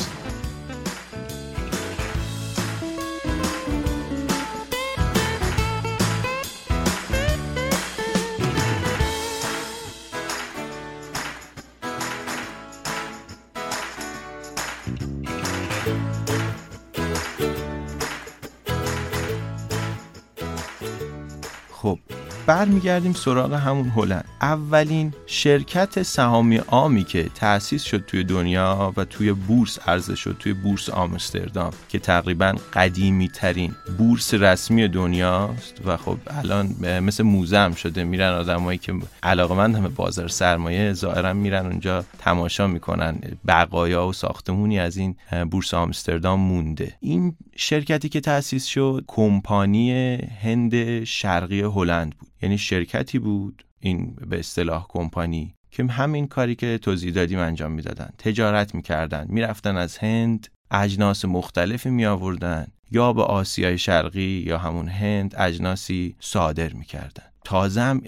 برمیگردیم 22.46 23.12
سراغ 23.12 23.52
همون 23.52 23.88
هلند. 23.88 24.24
اولین 24.40 25.14
شرکت 25.26 26.02
سهامی 26.02 26.56
عامی 26.56 27.04
که 27.04 27.30
تأسیس 27.34 27.82
شد 27.82 28.04
توی 28.06 28.24
دنیا 28.24 28.92
و 28.96 29.04
توی 29.04 29.32
بورس 29.32 29.78
عرضه 29.88 30.14
شد 30.14 30.36
توی 30.38 30.52
بورس 30.52 30.90
آمستردام 30.90 31.72
که 31.88 31.98
تقریبا 31.98 32.54
قدیمی 32.72 33.28
ترین 33.28 33.74
بورس 33.98 34.34
رسمی 34.34 34.88
دنیاست. 34.88 35.86
و 35.86 35.96
خب 35.96 36.18
الان 36.26 36.66
مثل 37.00 37.22
موزه 37.22 37.58
هم 37.58 37.74
شده 37.74 38.04
میرن 38.04 38.32
آدمایی 38.32 38.78
که 38.78 38.94
علاقمند 39.22 39.74
همه 39.76 39.88
بازار 39.88 40.28
سرمایه 40.28 40.92
ظاهرا 40.92 41.32
میرن 41.32 41.66
اونجا 41.66 42.04
تماشا 42.18 42.66
می‌کنن. 42.66 43.18
بقایا 43.48 44.06
و 44.06 44.12
ساختمونی 44.12 44.78
از 44.78 44.96
این 44.96 45.16
بورس 45.50 45.74
آمستردام 45.74 46.40
مونده. 46.40 46.94
این 47.00 47.36
شرکتی 47.58 48.08
که 48.08 48.20
تأسیس 48.20 48.64
شد 48.64 49.04
کمپانی 49.06 50.14
هند 50.42 51.04
شرقی 51.04 51.60
هلند 51.60 52.14
بود. 52.18 52.28
یعنی 52.42 52.58
شرکتی 52.58 53.18
بود 53.18 53.64
این 53.80 54.16
به 54.26 54.38
اصطلاح 54.38 54.86
کمپانی 54.88 55.54
که 55.70 55.84
همین 55.84 56.26
کاری 56.26 56.54
که 56.54 56.78
توضیح 56.78 57.12
دادیم 57.12 57.38
انجام 57.38 57.72
می‌دادن. 57.72 58.10
تجارت 58.18 58.74
می‌کردن 58.74 59.26
می‌رفتن 59.28 59.76
از 59.76 59.98
هند 59.98 60.48
اجناس 60.70 61.24
مختلفی 61.24 61.90
می 61.90 62.06
آوردن 62.06 62.66
یا 62.90 63.12
به 63.12 63.22
آسیای 63.22 63.78
شرقی 63.78 64.44
یا 64.46 64.58
همون 64.58 64.88
هند 64.88 65.34
اجناسی 65.38 66.16
صادر 66.20 66.72
می‌کردن. 66.72 67.24
تازه 67.46 67.80
هم 67.80 68.02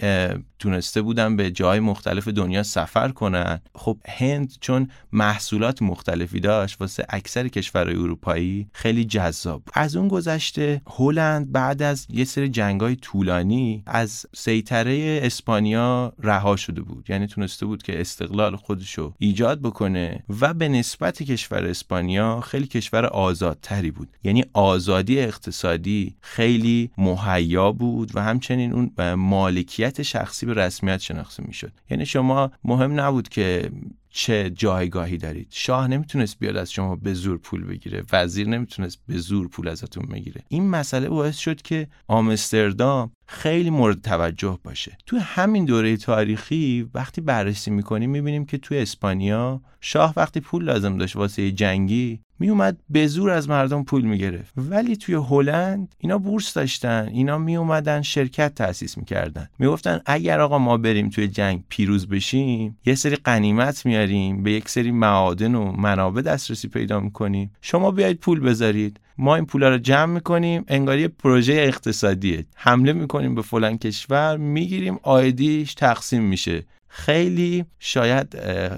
تونسته 0.59 1.01
بودن 1.01 1.35
به 1.35 1.51
جای 1.51 1.79
مختلف 1.79 2.27
دنیا 2.27 2.63
سفر 2.63 3.09
کنن. 3.09 3.61
خب 3.75 3.97
هند 4.07 4.53
چون 4.61 4.89
محصولات 5.11 5.81
مختلفی 5.81 6.39
داشت 6.39 6.81
واسه 6.81 7.05
اکثر 7.09 7.47
کشورهای 7.47 7.95
اروپایی 7.95 8.67
خیلی 8.73 9.05
جذاب 9.05 9.61
از 9.73 9.95
اون 9.95 10.07
گذشته 10.07 10.81
هلند 10.87 11.51
بعد 11.51 11.81
از 11.81 12.07
یه 12.09 12.25
سری 12.25 12.49
جنگای 12.49 12.95
طولانی 12.95 13.83
از 13.85 14.25
سیطره 14.35 15.19
اسپانیا 15.23 16.13
رها 16.19 16.55
شده 16.55 16.81
بود. 16.81 17.09
یعنی 17.09 17.27
تونسته 17.27 17.65
بود 17.65 17.83
که 17.83 18.01
استقلال 18.01 18.55
خودشو 18.55 19.13
ایجاد 19.17 19.61
بکنه 19.61 20.23
و 20.41 20.53
به 20.53 20.69
نسبت 20.69 21.23
کشور 21.23 21.65
اسپانیا 21.65 22.41
خیلی 22.41 22.67
کشور 22.67 23.05
آزادتری 23.05 23.91
بود. 23.91 24.09
یعنی 24.23 24.45
آزادی 24.53 25.19
اقتصادی 25.19 26.15
خیلی 26.21 26.91
مهیا 26.97 27.71
بود 27.71 28.11
و 28.15 28.21
همچنین 28.23 28.73
اون 28.73 28.91
مالکیت 29.29 30.01
شخصی 30.01 30.45
به 30.45 30.53
رسمیت 30.53 30.97
شناخته 30.97 31.43
می‌شد. 31.47 31.71
یعنی 31.89 32.05
شما 32.05 32.51
مهم 32.63 32.99
نبود 32.99 33.29
که 33.29 33.71
چه 34.09 34.49
جایگاهی 34.49 35.17
دارید. 35.17 35.47
شاه 35.49 35.87
نمی‌تونست 35.87 36.39
بیاد 36.39 36.57
از 36.57 36.71
شما 36.71 36.95
به 36.95 37.13
زور 37.13 37.37
پول 37.37 37.63
بگیره. 37.63 38.03
وزیر 38.13 38.47
نمی‌تونست 38.47 38.99
به 39.07 39.17
زور 39.17 39.47
پول 39.47 39.67
ازتون 39.67 40.05
بگیره. 40.05 40.41
این 40.47 40.69
مسئله 40.69 41.09
باعث 41.09 41.37
شد 41.37 41.61
که 41.61 41.87
آمستردام 42.07 43.11
خیلی 43.31 43.69
مورد 43.69 44.01
توجه 44.01 44.59
باشه. 44.63 44.97
تو 45.05 45.17
همین 45.17 45.65
دوره 45.65 45.97
تاریخی 45.97 46.89
وقتی 46.93 47.21
بررسی 47.21 47.71
می‌کنیم 47.71 48.09
می‌بینیم 48.09 48.45
که 48.45 48.57
تو 48.57 48.75
اسپانیا 48.75 49.61
شاه 49.81 50.13
وقتی 50.17 50.39
پول 50.39 50.63
لازم 50.63 50.97
داشت 50.97 51.15
واسه 51.15 51.51
جنگی 51.51 52.19
میومد 52.39 52.77
به 52.89 53.07
زور 53.07 53.29
از 53.29 53.49
مردم 53.49 53.83
پول 53.83 54.01
می‌گرفت. 54.01 54.53
ولی 54.57 54.95
توی 54.95 55.15
هلند 55.15 55.95
اینا 55.97 56.17
بورس 56.17 56.53
داشتن 56.53 57.09
اینا 57.13 57.37
میومدن 57.37 58.01
شرکت 58.01 58.55
تأسیس 58.55 58.97
می‌کردن. 58.97 59.49
می‌گفتن 59.59 60.01
اگر 60.05 60.39
آقا 60.39 60.57
ما 60.57 60.77
بریم 60.77 61.09
توی 61.09 61.27
جنگ 61.27 61.63
پیروز 61.69 62.07
بشیم 62.07 62.77
یه 62.85 62.95
سری 62.95 63.15
قنیمت 63.15 63.85
میاریم 63.85 64.43
به 64.43 64.51
یک 64.51 64.69
سری 64.69 64.91
معادن 64.91 65.55
و 65.55 65.71
منابع 65.71 66.21
دسترسی 66.21 66.67
پیدا 66.67 66.99
می‌کنیم. 66.99 67.51
شما 67.61 67.91
بیاید 67.91 68.19
پول 68.19 68.39
بذارید. 68.39 68.99
ما 69.21 69.35
این 69.35 69.45
پولا 69.45 69.69
رو 69.69 69.77
جمع 69.77 70.13
می‌کنیم 70.13 70.65
انگار 70.67 70.97
یه 70.97 71.07
پروژه 71.07 71.53
اقتصادیه. 71.53 72.45
حمله 72.55 72.93
می‌کنیم 72.93 73.35
به 73.35 73.41
فلان 73.41 73.77
کشور 73.77 74.37
می‌گیریم 74.37 74.99
آیدیش 75.03 75.73
تقسیم 75.73 76.23
میشه. 76.23 76.63
خیلی 76.87 77.65
شاید 77.79 78.37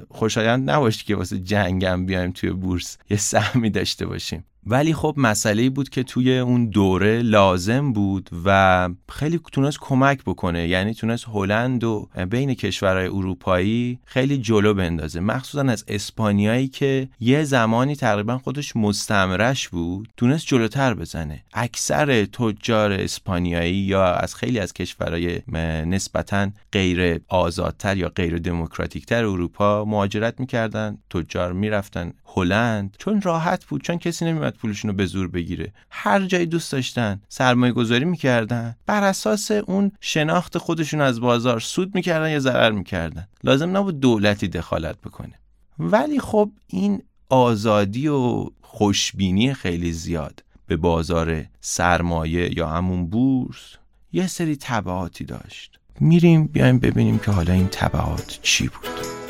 خوشایند 0.09 0.69
نباشه 0.69 1.05
که 1.05 1.15
واسه 1.15 1.39
جنگم 1.39 2.05
بیایم 2.05 2.31
توی 2.31 2.49
بورس 2.49 2.97
یه 3.09 3.17
سهمی 3.17 3.69
داشته 3.69 4.05
باشیم. 4.05 4.43
ولی 4.65 4.93
خب 4.93 5.15
مسئله 5.17 5.69
بود 5.69 5.89
که 5.89 6.03
توی 6.03 6.37
اون 6.37 6.65
دوره 6.65 7.21
لازم 7.21 7.93
بود 7.93 8.29
و 8.45 8.89
خیلی 9.09 9.39
تونست 9.51 9.77
کمک 9.81 10.23
بکنه. 10.23 10.67
یعنی 10.67 10.93
تونست 10.93 11.25
هلند 11.27 11.83
و 11.83 12.09
بین 12.29 12.53
کشورهای 12.53 13.07
اروپایی 13.07 13.99
خیلی 14.05 14.37
جلو 14.37 14.73
بندازه. 14.73 15.19
مخصوصا 15.19 15.61
از 15.61 15.85
اسپانیایی 15.87 16.67
که 16.67 17.09
یه 17.19 17.43
زمانی 17.43 17.95
تقریبا 17.95 18.37
خودش 18.37 18.75
مستمرش 18.75 19.69
بود 19.69 20.09
تونست 20.17 20.45
جلوتر 20.47 20.93
بزنه. 20.93 21.43
اکثر 21.53 22.25
تجار 22.25 22.91
اسپانیایی 22.91 23.75
یا 23.75 24.13
از 24.13 24.35
خیلی 24.35 24.59
از 24.59 24.73
کشورهای 24.73 25.41
نسبتا 25.85 26.49
غیر 26.71 27.19
آزادتر 27.27 27.97
یا 27.97 28.09
غیر 28.09 28.37
دموکراتیکتر 28.37 29.25
اروپا 29.25 29.85
مهاجرت 29.85 30.39
می‌کردن 30.39 30.97
تجار 31.09 31.53
می‌رفتن 31.53 32.13
هلند. 32.25 32.95
چون 32.99 33.21
راحت 33.21 33.65
بود 33.65 33.83
چون 33.83 33.97
کسی 33.97 34.25
نمیاد 34.25 34.50
پولشون 34.57 34.91
رو 34.91 34.97
به 34.97 35.05
زور 35.05 35.27
بگیره. 35.27 35.73
هر 35.89 36.25
جایی 36.25 36.45
دوست 36.45 36.71
داشتن 36.71 37.21
سرمایه 37.29 37.73
گذاری 37.73 38.05
می‌کردن. 38.05 38.75
بر 38.85 39.03
اساس 39.03 39.51
اون 39.51 39.91
شناخت 40.01 40.57
خودشون 40.57 41.01
از 41.01 41.21
بازار 41.21 41.59
سود 41.59 41.95
می‌کردن 41.95 42.31
یا 42.31 42.39
ضرر 42.39 42.71
می‌کردن. 42.71 43.27
لازم 43.43 43.77
نبود 43.77 43.99
دولتی 43.99 44.47
دخالت 44.47 45.01
بکنه. 45.01 45.33
ولی 45.79 46.19
خب 46.19 46.51
این 46.67 47.01
آزادی 47.29 48.07
و 48.07 48.45
خوشبینی 48.61 49.53
خیلی 49.53 49.91
زیاد 49.91 50.43
به 50.67 50.77
بازار 50.77 51.45
سرمایه 51.61 52.57
یا 52.57 52.69
همون 52.69 53.05
بورس 53.09 53.75
یه 54.13 54.27
سری 54.27 54.55
تبعاتی 54.55 55.23
داشت. 55.23 55.79
میریم 55.99 56.47
بیایم 56.47 56.79
ببینیم 56.79 57.19
که 57.19 57.31
حالا 57.31 57.53
این 57.53 57.67
تبعات 57.67 58.39
چی 58.41 58.67
بود. 58.67 59.20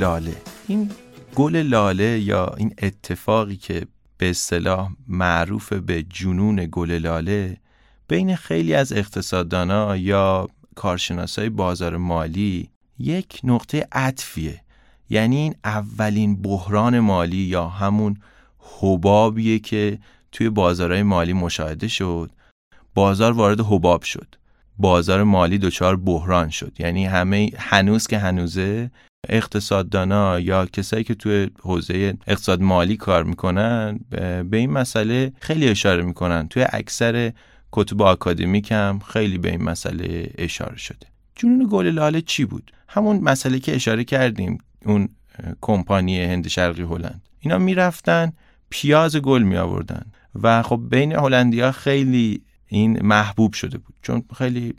لاله. 0.00 0.36
این 0.68 0.90
گل 1.34 1.56
لاله 1.56 2.20
یا 2.20 2.54
این 2.56 2.74
اتفاقی 2.82 3.56
که 3.56 3.86
به 4.18 4.30
اصطلاح 4.30 4.90
معروف 5.08 5.72
به 5.72 6.02
جنون 6.02 6.68
گل 6.72 6.90
لاله 6.90 7.56
بین 8.08 8.36
خیلی 8.36 8.74
از 8.74 8.92
اقتصاددانا 8.92 9.96
یا 9.96 10.48
کارشناسای 10.74 11.48
بازار 11.48 11.96
مالی 11.96 12.70
یک 12.98 13.40
نقطه 13.44 13.88
عطفیه. 13.92 14.60
یعنی 15.10 15.36
این 15.36 15.54
اولین 15.64 16.42
بحران 16.42 17.00
مالی 17.00 17.36
یا 17.36 17.68
همون 17.68 18.16
حبابیه 18.58 19.58
که 19.58 19.98
توی 20.32 20.50
بازارهای 20.50 21.02
مالی 21.02 21.32
مشاهده 21.32 21.88
شد. 21.88 22.30
بازار 22.94 23.32
وارد 23.32 23.60
حباب 23.60 24.02
شد. 24.02 24.34
بازار 24.78 25.22
مالی 25.22 25.58
دچار 25.58 25.96
بحران 25.96 26.50
شد. 26.50 26.72
یعنی 26.78 27.06
همه 27.06 27.50
هنوز 27.58 28.06
که 28.06 28.18
هنوزه 28.18 28.90
اقتصاددانا 29.28 30.40
یا 30.40 30.66
کسایی 30.66 31.04
که 31.04 31.14
توی 31.14 31.50
حوزه 31.60 32.14
اقتصاد 32.26 32.62
مالی 32.62 32.96
کار 32.96 33.24
می‌کنن 33.24 34.00
به 34.50 34.56
این 34.56 34.70
مسئله 34.70 35.32
خیلی 35.40 35.68
اشاره 35.68 36.02
می‌کنن. 36.02 36.48
توی 36.48 36.66
اکثر 36.70 37.32
کتب 37.72 38.02
آکادمیک 38.02 38.72
هم 38.72 38.98
خیلی 38.98 39.38
به 39.38 39.50
این 39.50 39.62
مسئله 39.62 40.30
اشاره 40.38 40.76
شده. 40.76 41.06
جنون 41.34 41.68
گل 41.70 41.86
لاله 41.86 42.20
چی 42.20 42.44
بود؟ 42.44 42.72
همون 42.88 43.16
مسئله 43.16 43.58
که 43.58 43.74
اشاره 43.74 44.04
کردیم 44.04 44.58
اون 44.84 45.08
کمپانی 45.60 46.24
هند 46.24 46.48
شرقی 46.48 46.82
هلند. 46.82 47.22
اینا 47.40 47.58
می‌رفتن 47.58 48.32
پیاز 48.70 49.16
گل 49.16 49.42
می 49.42 49.56
آوردن 49.56 50.06
و 50.42 50.62
خب 50.62 50.80
بین 50.90 51.12
هلندیا 51.12 51.72
خیلی 51.72 52.42
این 52.72 53.06
محبوب 53.06 53.52
شده 53.52 53.78
بود. 53.78 53.94
چون 54.02 54.22
خیلی 54.38 54.74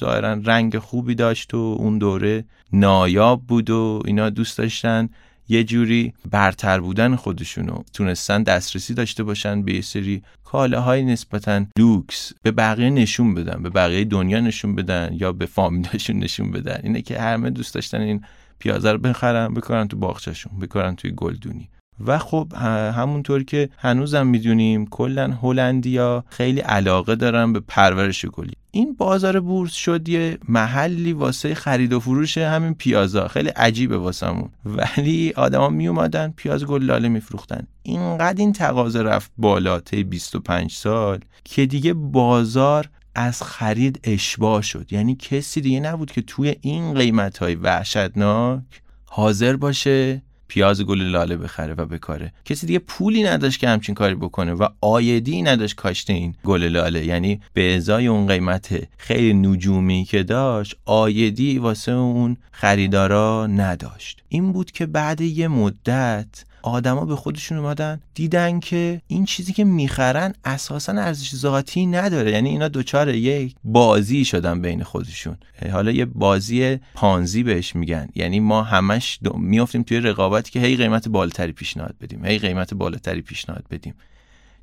ظاهرا 0.00 0.32
رنگ 0.32 0.78
خوبی 0.78 1.14
داشت 1.14 1.54
و 1.54 1.76
اون 1.78 1.98
دوره 1.98 2.44
نایاب 2.72 3.42
بود 3.42 3.70
و 3.70 4.02
اینا 4.04 4.30
دوست 4.30 4.58
داشتن. 4.58 5.08
یه 5.48 5.64
جوری 5.64 6.12
برتر 6.30 6.80
بودن 6.80 7.16
خودشونو. 7.16 7.82
تونستن 7.92 8.42
دسترسی 8.42 8.94
داشته 8.94 9.22
باشن 9.22 9.62
به 9.62 9.74
یه 9.74 9.80
سری 9.80 10.22
کالاهای 10.44 11.04
نسبتا 11.04 11.64
لوکس. 11.78 12.32
به 12.42 12.50
بقیه 12.50 12.90
نشون 12.90 13.34
بدن. 13.34 13.62
به 13.62 13.70
بقیه 13.70 14.04
دنیا 14.04 14.40
نشون 14.40 14.74
بدن 14.74 15.16
یا 15.20 15.32
به 15.32 15.46
فامیلشون 15.46 16.18
نشون 16.18 16.50
بدن. 16.50 16.80
اینه 16.82 17.02
که 17.02 17.20
همه 17.20 17.50
دوست 17.50 17.74
داشتن 17.74 18.00
این 18.00 18.24
پیازه 18.58 18.92
رو 18.92 18.98
بخرن 18.98 19.54
بکارن 19.54 19.88
تو 19.88 19.96
باغچه‌شون 19.96 20.58
بکارن 20.58 20.96
توی 20.96 21.10
گلدونی. 21.10 21.68
و 22.06 22.18
خب 22.18 22.52
همونطور 22.96 23.42
که 23.42 23.68
هنوزم 23.78 24.26
می‌دونیم 24.26 24.86
کلا 24.86 25.38
هلندیا 25.42 26.24
خیلی 26.28 26.60
علاقه 26.60 27.14
دارن 27.14 27.52
به 27.52 27.60
پرورش 27.60 28.26
گلی 28.26 28.52
این 28.76 28.94
بازار 28.98 29.40
بورس 29.40 29.72
شد 29.72 30.08
یه 30.08 30.38
محلی 30.48 31.12
واسه 31.12 31.54
خرید 31.54 31.92
و 31.92 32.00
فروش 32.00 32.38
همین 32.38 32.74
پیازا. 32.74 33.28
خیلی 33.28 33.48
عجیبه 33.48 33.98
واسمون. 33.98 34.48
ولی 34.64 35.32
آدما 35.36 35.68
می 35.68 35.88
اومدن 35.88 36.32
پیاز 36.36 36.64
گل 36.64 36.82
لاله 36.82 37.08
میفروختن. 37.08 37.66
اینقدر 37.82 38.38
این 38.38 38.52
تقاضا 38.52 39.02
رفت 39.02 39.30
بالا 39.38 39.80
طی 39.80 40.04
25 40.04 40.72
سال 40.72 41.18
که 41.44 41.66
دیگه 41.66 41.92
بازار 41.94 42.88
از 43.14 43.42
خرید 43.42 44.00
اشباه 44.04 44.62
شد. 44.62 44.92
یعنی 44.92 45.14
کسی 45.14 45.60
دیگه 45.60 45.80
نبود 45.80 46.10
که 46.10 46.22
توی 46.22 46.56
این 46.60 46.94
قیمت 46.94 47.38
های 47.38 47.54
وحشتناک 47.54 48.62
حاضر 49.04 49.56
باشه 49.56 50.22
پیاز 50.48 50.82
گل 50.82 51.02
لاله 51.02 51.36
بخره 51.36 51.74
و 51.74 51.86
بکاره. 51.86 52.32
کسی 52.44 52.66
دیگه 52.66 52.78
پولی 52.78 53.22
نداشت 53.22 53.60
که 53.60 53.68
همچین 53.68 53.94
کاری 53.94 54.14
بکنه 54.14 54.52
و 54.52 54.68
آیدی 54.80 55.42
نداشت 55.42 55.74
کاشته 55.74 56.12
این 56.12 56.34
گل 56.44 56.62
لاله. 56.62 57.04
یعنی 57.04 57.40
به 57.52 57.76
ازای 57.76 58.06
اون 58.06 58.26
قیمت 58.26 58.88
خیلی 58.98 59.34
نجومی 59.34 60.04
که 60.04 60.22
داشت 60.22 60.76
آیدی 60.84 61.58
واسه 61.58 61.92
اون 61.92 62.36
خریدارا 62.52 63.46
نداشت. 63.46 64.22
این 64.28 64.52
بود 64.52 64.70
که 64.70 64.86
بعد 64.86 65.20
یه 65.20 65.48
مدت 65.48 66.44
آدما 66.62 67.04
به 67.04 67.16
خودشون 67.16 67.58
اومدن 67.58 68.00
دیدن 68.14 68.60
که 68.60 69.00
این 69.06 69.24
چیزی 69.24 69.52
که 69.52 69.64
می‌خرن 69.64 70.34
اساسا 70.44 70.92
ارزش 70.92 71.34
ذاتی 71.36 71.86
نداره. 71.86 72.32
یعنی 72.32 72.48
اینا 72.48 72.68
دوچار 72.68 73.14
یک 73.14 73.54
بازی 73.64 74.24
شدن 74.24 74.62
بین 74.62 74.82
خودشون. 74.82 75.36
حالا 75.72 75.90
یه 75.90 76.04
بازی 76.04 76.78
پانزی 76.94 77.42
بهش 77.42 77.76
میگن. 77.76 78.08
یعنی 78.14 78.40
ما 78.40 78.62
همش 78.62 79.18
میافتیم 79.34 79.82
توی 79.82 80.00
رقابتی 80.00 80.50
که 80.50 80.60
هی 80.60 80.76
قیمت 80.76 81.08
بالاتری 81.08 81.52
پیشنهاد 81.52 81.94
بدیم 82.00 82.24
هی 82.24 82.38
قیمت 82.38 82.74
بالاتری 82.74 83.22
پیشنهاد 83.22 83.64
بدیم. 83.70 83.94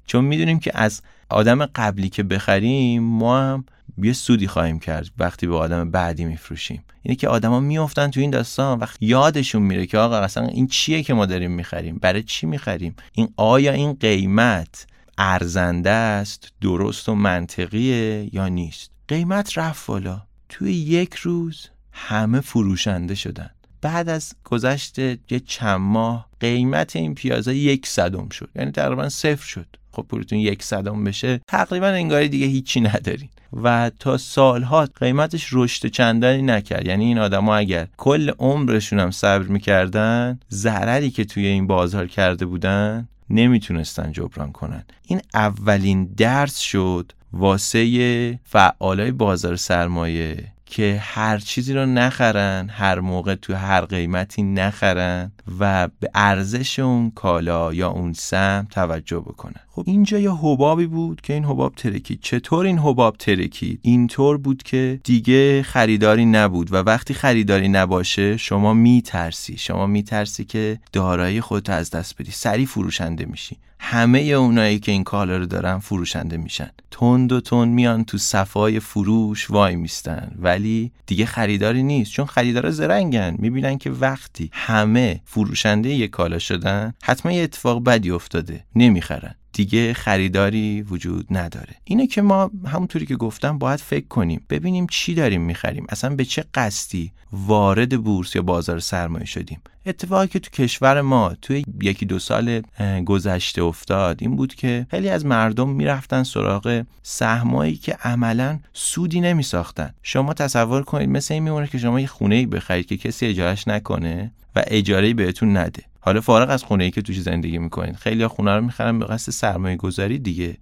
چون 0.05 0.25
می‌دونیم 0.25 0.59
که 0.59 0.71
از 0.73 1.01
آدم 1.29 1.65
قبلی 1.65 2.09
که 2.09 2.23
بخریم 2.23 3.03
ما 3.03 3.39
هم 3.39 3.65
یه 3.97 4.13
سودی 4.13 4.47
خواهیم 4.47 4.79
کرد 4.79 5.11
وقتی 5.17 5.47
به 5.47 5.55
آدم 5.55 5.91
بعدی 5.91 6.25
میفروشیم. 6.25 6.83
اینه 7.01 7.15
که 7.15 7.27
آدما 7.27 7.59
میافتن 7.59 8.11
تو 8.11 8.19
این 8.19 8.29
داستان 8.29 8.79
وقت 8.79 8.97
یادشون 9.01 9.61
میره 9.61 9.85
که 9.85 9.97
آقا 9.97 10.17
اصلا 10.17 10.47
این 10.47 10.67
چیه 10.67 11.03
که 11.03 11.13
ما 11.13 11.25
داریم 11.25 11.51
می‌خریم؟ 11.51 11.97
برای 11.97 12.23
چی 12.23 12.45
می‌خریم؟ 12.45 12.95
این 13.11 13.29
آیا 13.37 13.71
این 13.71 13.93
قیمت 13.93 14.87
ارزنده 15.17 15.89
است 15.89 16.51
درست 16.61 17.09
و 17.09 17.15
منطقیه 17.15 18.29
یا 18.35 18.47
نیست؟ 18.47 18.91
قیمت 19.07 19.57
رفت 19.57 19.87
بالا. 19.87 20.21
توی 20.49 20.73
یک 20.73 21.13
روز 21.13 21.67
همه 21.91 22.39
فروشنده 22.39 23.15
شدن. 23.15 23.49
بعد 23.83 24.09
از 24.09 24.33
گذشت 24.43 24.99
یه 24.99 25.39
چند 25.45 25.79
ماه 25.79 26.29
قیمت 26.39 26.95
این 26.95 27.15
پیازا 27.15 27.53
یک 27.53 27.87
صدم 27.87 28.29
شد. 28.29 28.49
یعنی 28.55 28.71
تقریبا 28.71 29.09
صفر 29.09 29.47
شد. 29.47 29.65
خب 29.91 30.05
پولتون 30.09 30.39
یک 30.39 30.63
صدم 30.63 31.03
بشه. 31.03 31.41
تقریبا 31.47 31.87
انگاری 31.87 32.29
دیگه 32.29 32.45
هیچی 32.45 32.81
ندارین. 32.81 33.29
و 33.63 33.91
تا 33.99 34.17
سالها 34.17 34.85
قیمتش 34.85 35.47
رشد 35.51 35.87
چندانی 35.87 36.41
نکرد. 36.41 36.87
یعنی 36.87 37.05
این 37.05 37.19
آدما 37.19 37.55
اگر 37.55 37.87
کل 37.97 38.29
عمرشون 38.39 38.99
هم 38.99 39.11
صبر 39.11 39.47
می‌کردن 39.47 40.39
ضرری 40.51 41.11
که 41.11 41.25
توی 41.25 41.45
این 41.45 41.67
بازار 41.67 42.07
کرده 42.07 42.45
بودن 42.45 43.07
نمی‌تونستن 43.29 44.11
جبران 44.11 44.51
کنن. 44.51 44.83
این 45.07 45.21
اولین 45.33 46.05
درس 46.05 46.57
شد 46.57 47.11
واسه 47.33 48.39
فعالای 48.43 49.11
بازار 49.11 49.55
سرمایه. 49.55 50.53
که 50.73 50.99
هر 51.01 51.37
چیزی 51.37 51.73
رو 51.73 51.85
نخرن 51.85 52.69
هر 52.69 52.99
موقع 52.99 53.35
تو 53.35 53.53
هر 53.53 53.81
قیمتی 53.81 54.43
نخرن 54.43 55.31
و 55.59 55.87
به 55.99 56.09
ارزش 56.15 56.79
اون 56.79 57.11
کالا 57.11 57.73
یا 57.73 57.89
اون 57.89 58.13
سم 58.13 58.67
توجه 58.71 59.19
بکنن. 59.19 59.61
خب 59.69 59.83
اینجا 59.85 60.19
یه 60.19 60.31
حبابی 60.31 60.85
بود 60.85 61.21
که 61.21 61.33
این 61.33 61.45
حباب 61.45 61.75
ترکید. 61.75 62.19
چطور 62.21 62.65
این 62.65 62.79
حباب 62.79 63.17
ترکید؟ 63.17 63.79
اینطور 63.81 64.37
بود 64.37 64.63
که 64.63 64.99
دیگه 65.03 65.63
خریداری 65.63 66.25
نبود 66.25 66.73
و 66.73 66.75
وقتی 66.75 67.13
خریداری 67.13 67.69
نباشه 67.69 68.37
شما 68.37 68.73
میترسی. 68.73 69.57
شما 69.57 69.87
میترسی 69.87 70.45
که 70.45 70.79
دارایی 70.93 71.41
خودت 71.41 71.69
از 71.69 71.91
دست 71.91 72.21
بدی. 72.21 72.31
سری 72.31 72.65
فروشنده 72.65 73.25
میشی. 73.25 73.57
همه 73.85 74.19
اونایی 74.19 74.79
که 74.79 74.91
این 74.91 75.03
کالا 75.03 75.37
رو 75.37 75.45
دارن 75.45 75.79
فروشنده 75.79 76.37
میشن. 76.37 76.69
تند 76.91 77.31
و 77.31 77.41
تند 77.41 77.73
میان 77.73 78.03
تو 78.03 78.17
صفای 78.17 78.79
فروش 78.79 79.49
وای 79.49 79.75
میستن. 79.75 80.31
ولی 80.39 80.91
دیگه 81.05 81.25
خریداری 81.25 81.83
نیست 81.83 82.11
چون 82.11 82.25
خریدارا 82.25 82.71
زرنگن. 82.71 83.35
می‌بینن 83.39 83.77
که 83.77 83.91
وقتی 83.91 84.49
همه 84.53 85.21
فروشنده 85.25 85.89
یک 85.89 86.09
کالا 86.09 86.39
شدن 86.39 86.93
حتما 87.03 87.31
یه 87.31 87.43
اتفاق 87.43 87.83
بدی 87.83 88.11
افتاده. 88.11 88.63
نمی‌خرن. 88.75 89.35
دیگه 89.53 89.93
خریداری 89.93 90.81
وجود 90.81 91.25
نداره. 91.31 91.75
اینه 91.83 92.07
که 92.07 92.21
ما 92.21 92.51
همونطوری 92.65 93.05
که 93.05 93.15
گفتم 93.15 93.57
باید 93.57 93.79
فکر 93.79 94.07
کنیم 94.07 94.45
ببینیم 94.49 94.87
چی 94.87 95.13
داریم 95.13 95.41
می‌خریم. 95.41 95.85
اصلا 95.89 96.15
به 96.15 96.25
چه 96.25 96.43
قصدی 96.53 97.11
وارد 97.31 98.03
بورس 98.03 98.35
یا 98.35 98.41
بازار 98.41 98.79
سرمایه 98.79 99.25
شدیم. 99.25 99.61
اتفاقی 99.85 100.27
که 100.27 100.39
تو 100.39 100.49
کشور 100.49 101.01
ما 101.01 101.33
توی 101.41 101.63
یکی 101.81 102.05
دو 102.05 102.19
سال 102.19 102.61
گذشته 103.05 103.63
افتاد 103.63 104.17
این 104.21 104.35
بود 104.35 104.55
که 104.55 104.87
خیلی 104.91 105.09
از 105.09 105.25
مردم 105.25 105.69
می‌رفتن 105.69 106.23
سراغ 106.23 106.83
سهمایی 107.03 107.75
که 107.75 107.97
عملا 108.03 108.59
سودی 108.73 109.21
نمی 109.21 109.43
ساختن 109.43 109.93
شما 110.03 110.33
تصور 110.33 110.83
کنید 110.83 111.09
مثل 111.09 111.33
این 111.33 111.43
میمونه 111.43 111.67
که 111.67 111.77
شما 111.77 111.99
یه 111.99 112.07
خونه 112.07 112.47
بخرید 112.47 112.85
که 112.85 112.97
کسی 112.97 113.25
اجارش 113.25 113.67
نکنه 113.67 114.31
و 114.55 114.63
اجاره 114.67 115.13
بهتون 115.13 115.57
نده. 115.57 115.83
حالا 116.05 116.21
فارغ 116.21 116.49
از 116.49 116.63
خونه 116.63 116.83
ای 116.83 116.91
که 116.91 117.01
توش 117.01 117.21
زندگی 117.21 117.57
می‌کنید 117.57 117.95
خیلی 117.95 118.27
خونه 118.27 118.55
رو 118.55 118.61
می‌خرن 118.61 118.99
به 118.99 119.05
قصد 119.05 119.31
سرمایه 119.31 119.75
گذاری 119.75 120.19
دیگه. 120.19 120.57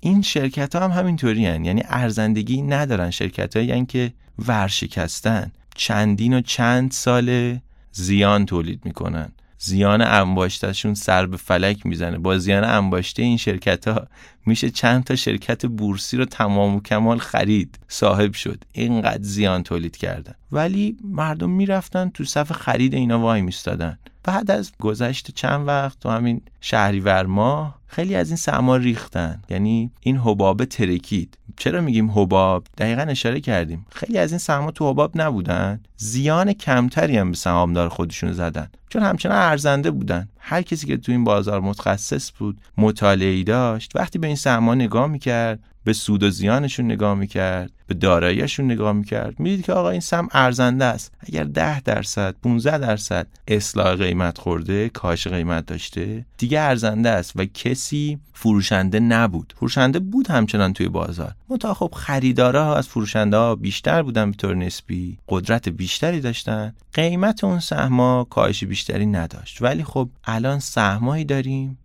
این 0.00 0.22
شرکت 0.22 0.74
ها 0.74 0.84
هم 0.84 0.90
همینطوری 0.90 1.46
هن. 1.46 1.64
یعنی 1.64 1.82
ارزندگی 1.88 2.62
ندارن 2.62 3.10
شرکت 3.10 3.56
هایی 3.56 3.86
که 3.86 4.12
ورشکستن. 4.48 5.52
چندین 5.74 6.34
و 6.34 6.40
چند 6.40 6.90
سال 6.90 7.58
زیان 7.92 8.46
تولید 8.46 8.80
می‌کنن. 8.84 9.32
زیان 9.64 10.02
انباشتهشون 10.02 10.94
سر 10.94 11.26
به 11.26 11.36
فلک 11.36 11.86
می‌زنه. 11.86 12.18
با 12.18 12.38
زیان 12.38 12.64
انباشته 12.64 13.22
این 13.22 13.36
شرکت 13.36 13.88
ها 13.88 14.06
میشه 14.46 14.70
چند 14.70 15.04
تا 15.04 15.16
شرکت 15.16 15.66
بورسی 15.66 16.16
رو 16.16 16.24
تمام 16.24 16.76
و 16.76 16.80
کمال 16.80 17.18
خرید 17.18 17.78
صاحب 17.88 18.32
شد. 18.34 18.64
اینقدر 18.72 19.22
زیان 19.22 19.62
تولید 19.62 19.96
کردن. 19.96 20.34
ولی 20.52 20.96
مردم 21.04 21.50
می‌رفتن 21.50 22.08
تو 22.08 22.24
صف 22.24 22.52
خرید 22.52 22.94
اینا 22.94 23.18
وای 23.18 23.42
میستادن. 23.42 23.98
بعد 24.24 24.50
از 24.50 24.72
گذشت 24.80 25.30
چند 25.34 25.68
وقت 25.68 26.00
تو 26.00 26.08
همین 26.08 26.40
شهریور 26.60 27.26
ماه 27.26 27.81
خیلی 27.92 28.14
از 28.14 28.28
این 28.28 28.36
سرما 28.36 28.76
ریختن. 28.76 29.42
یعنی 29.50 29.90
این 30.00 30.16
حباب 30.16 30.64
ترکید. 30.64 31.38
چرا 31.56 31.80
میگیم 31.80 32.10
حباب؟ 32.10 32.66
دقیقا 32.78 33.02
اشاره 33.02 33.40
کردیم. 33.40 33.86
خیلی 33.90 34.18
از 34.18 34.32
این 34.32 34.38
سهم‌ها 34.38 34.70
تو 34.70 34.90
حباب 34.90 35.12
نبودن. 35.14 35.80
زیان 35.96 36.52
کمتری 36.52 37.16
هم 37.16 37.30
به 37.30 37.36
سهامدار 37.36 37.88
خودشون 37.88 38.32
زدن. 38.32 38.68
چون 38.88 39.02
همچنان 39.02 39.38
ارزنده 39.38 39.90
بودن. 39.90 40.28
هر 40.38 40.62
کسی 40.62 40.86
که 40.86 40.96
تو 40.96 41.12
این 41.12 41.24
بازار 41.24 41.60
متخصص 41.60 42.32
بود 42.38 42.60
مطالعه 42.78 43.42
داشت 43.42 43.92
وقتی 43.94 44.18
به 44.18 44.26
این 44.26 44.36
سهم‌ها 44.36 44.74
نگاه 44.74 45.06
می‌کرد 45.06 45.60
به 45.84 45.92
سود 45.92 46.22
و 46.22 46.30
زیانشون 46.30 46.84
نگاه 46.84 47.14
می‌کرد 47.14 47.70
به 47.86 47.94
داراییشون 47.94 48.64
نگاه 48.64 48.92
می‌کرد. 48.92 49.40
می‌دید 49.40 49.64
که 49.64 49.72
آقا 49.72 49.90
این 49.90 50.00
سم 50.00 50.28
ارزنده 50.32 50.84
است. 50.84 51.12
اگر 51.20 51.44
10 51.44 51.80
درصد 51.80 52.34
15 52.42 52.78
درصد 52.78 53.26
اصلاح 53.48 53.94
قیمت 53.94 54.38
خورده 54.38 54.88
کاهش 54.88 55.26
قیمت 55.26 55.66
داشته 55.66 56.26
دیگه 56.38 56.60
ارزنده 56.60 57.08
است 57.08 57.32
و 57.36 57.44
کسی 57.44 58.18
فروشنده 58.32 59.00
نبود. 59.00 59.54
فروشنده 59.56 59.98
بود 59.98 60.30
همچنان 60.30 60.72
توی 60.72 60.88
بازار. 60.88 61.34
منتها 61.48 61.74
خب 61.74 61.92
خریدارا 61.96 62.76
از 62.76 62.88
فروشنده 62.88 63.36
ها 63.36 63.54
بیشتر 63.54 64.02
بودن 64.02 64.30
به 64.30 64.36
طور 64.36 64.54
نسبی 64.54 65.18
قدرت 65.28 65.68
بیشتری 65.68 66.20
داشتن. 66.20 66.74
قیمت 66.94 67.44
اون 67.44 67.60
سهما 67.60 68.26
کاهش 68.30 68.64
بیشتری 68.64 69.06
نداشت. 69.06 69.62
ولی 69.62 69.84
خب 69.84 70.08
الان 70.24 70.58
سهمایی 70.58 71.24
داریم 71.24 71.78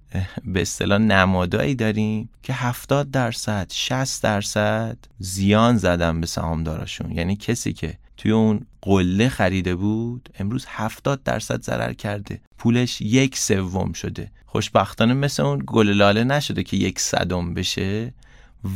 به 0.46 0.62
اصطلاح 0.62 0.98
نمادایی 0.98 1.76
داریم 1.76 2.30
که 2.44 2.54
70 2.54 3.12
درصد 3.12 3.72
60 3.74 4.24
درصد 4.24 4.98
زیان 5.20 5.78
زدن 5.78 6.22
به 6.22 6.28
سهامداراشون. 6.28 7.12
یعنی 7.12 7.36
کسی 7.36 7.74
که 7.74 7.98
توی 8.18 8.32
اون 8.32 8.66
قله 8.82 9.30
خریده 9.30 9.76
بود 9.76 10.30
امروز 10.40 10.66
70 10.70 11.24
درصد 11.24 11.62
ضرر 11.62 11.94
کرده. 11.94 12.42
پولش 12.58 13.02
یک 13.02 13.38
سوم 13.38 13.94
شده. 13.94 14.32
خوشبختانه 14.46 15.14
مثل 15.14 15.44
اون 15.44 15.64
گل 15.68 15.90
لاله 15.90 16.24
نشده 16.24 16.64
که 16.64 16.78
یک 16.78 17.00
صدم 17.00 17.54
بشه. 17.54 18.14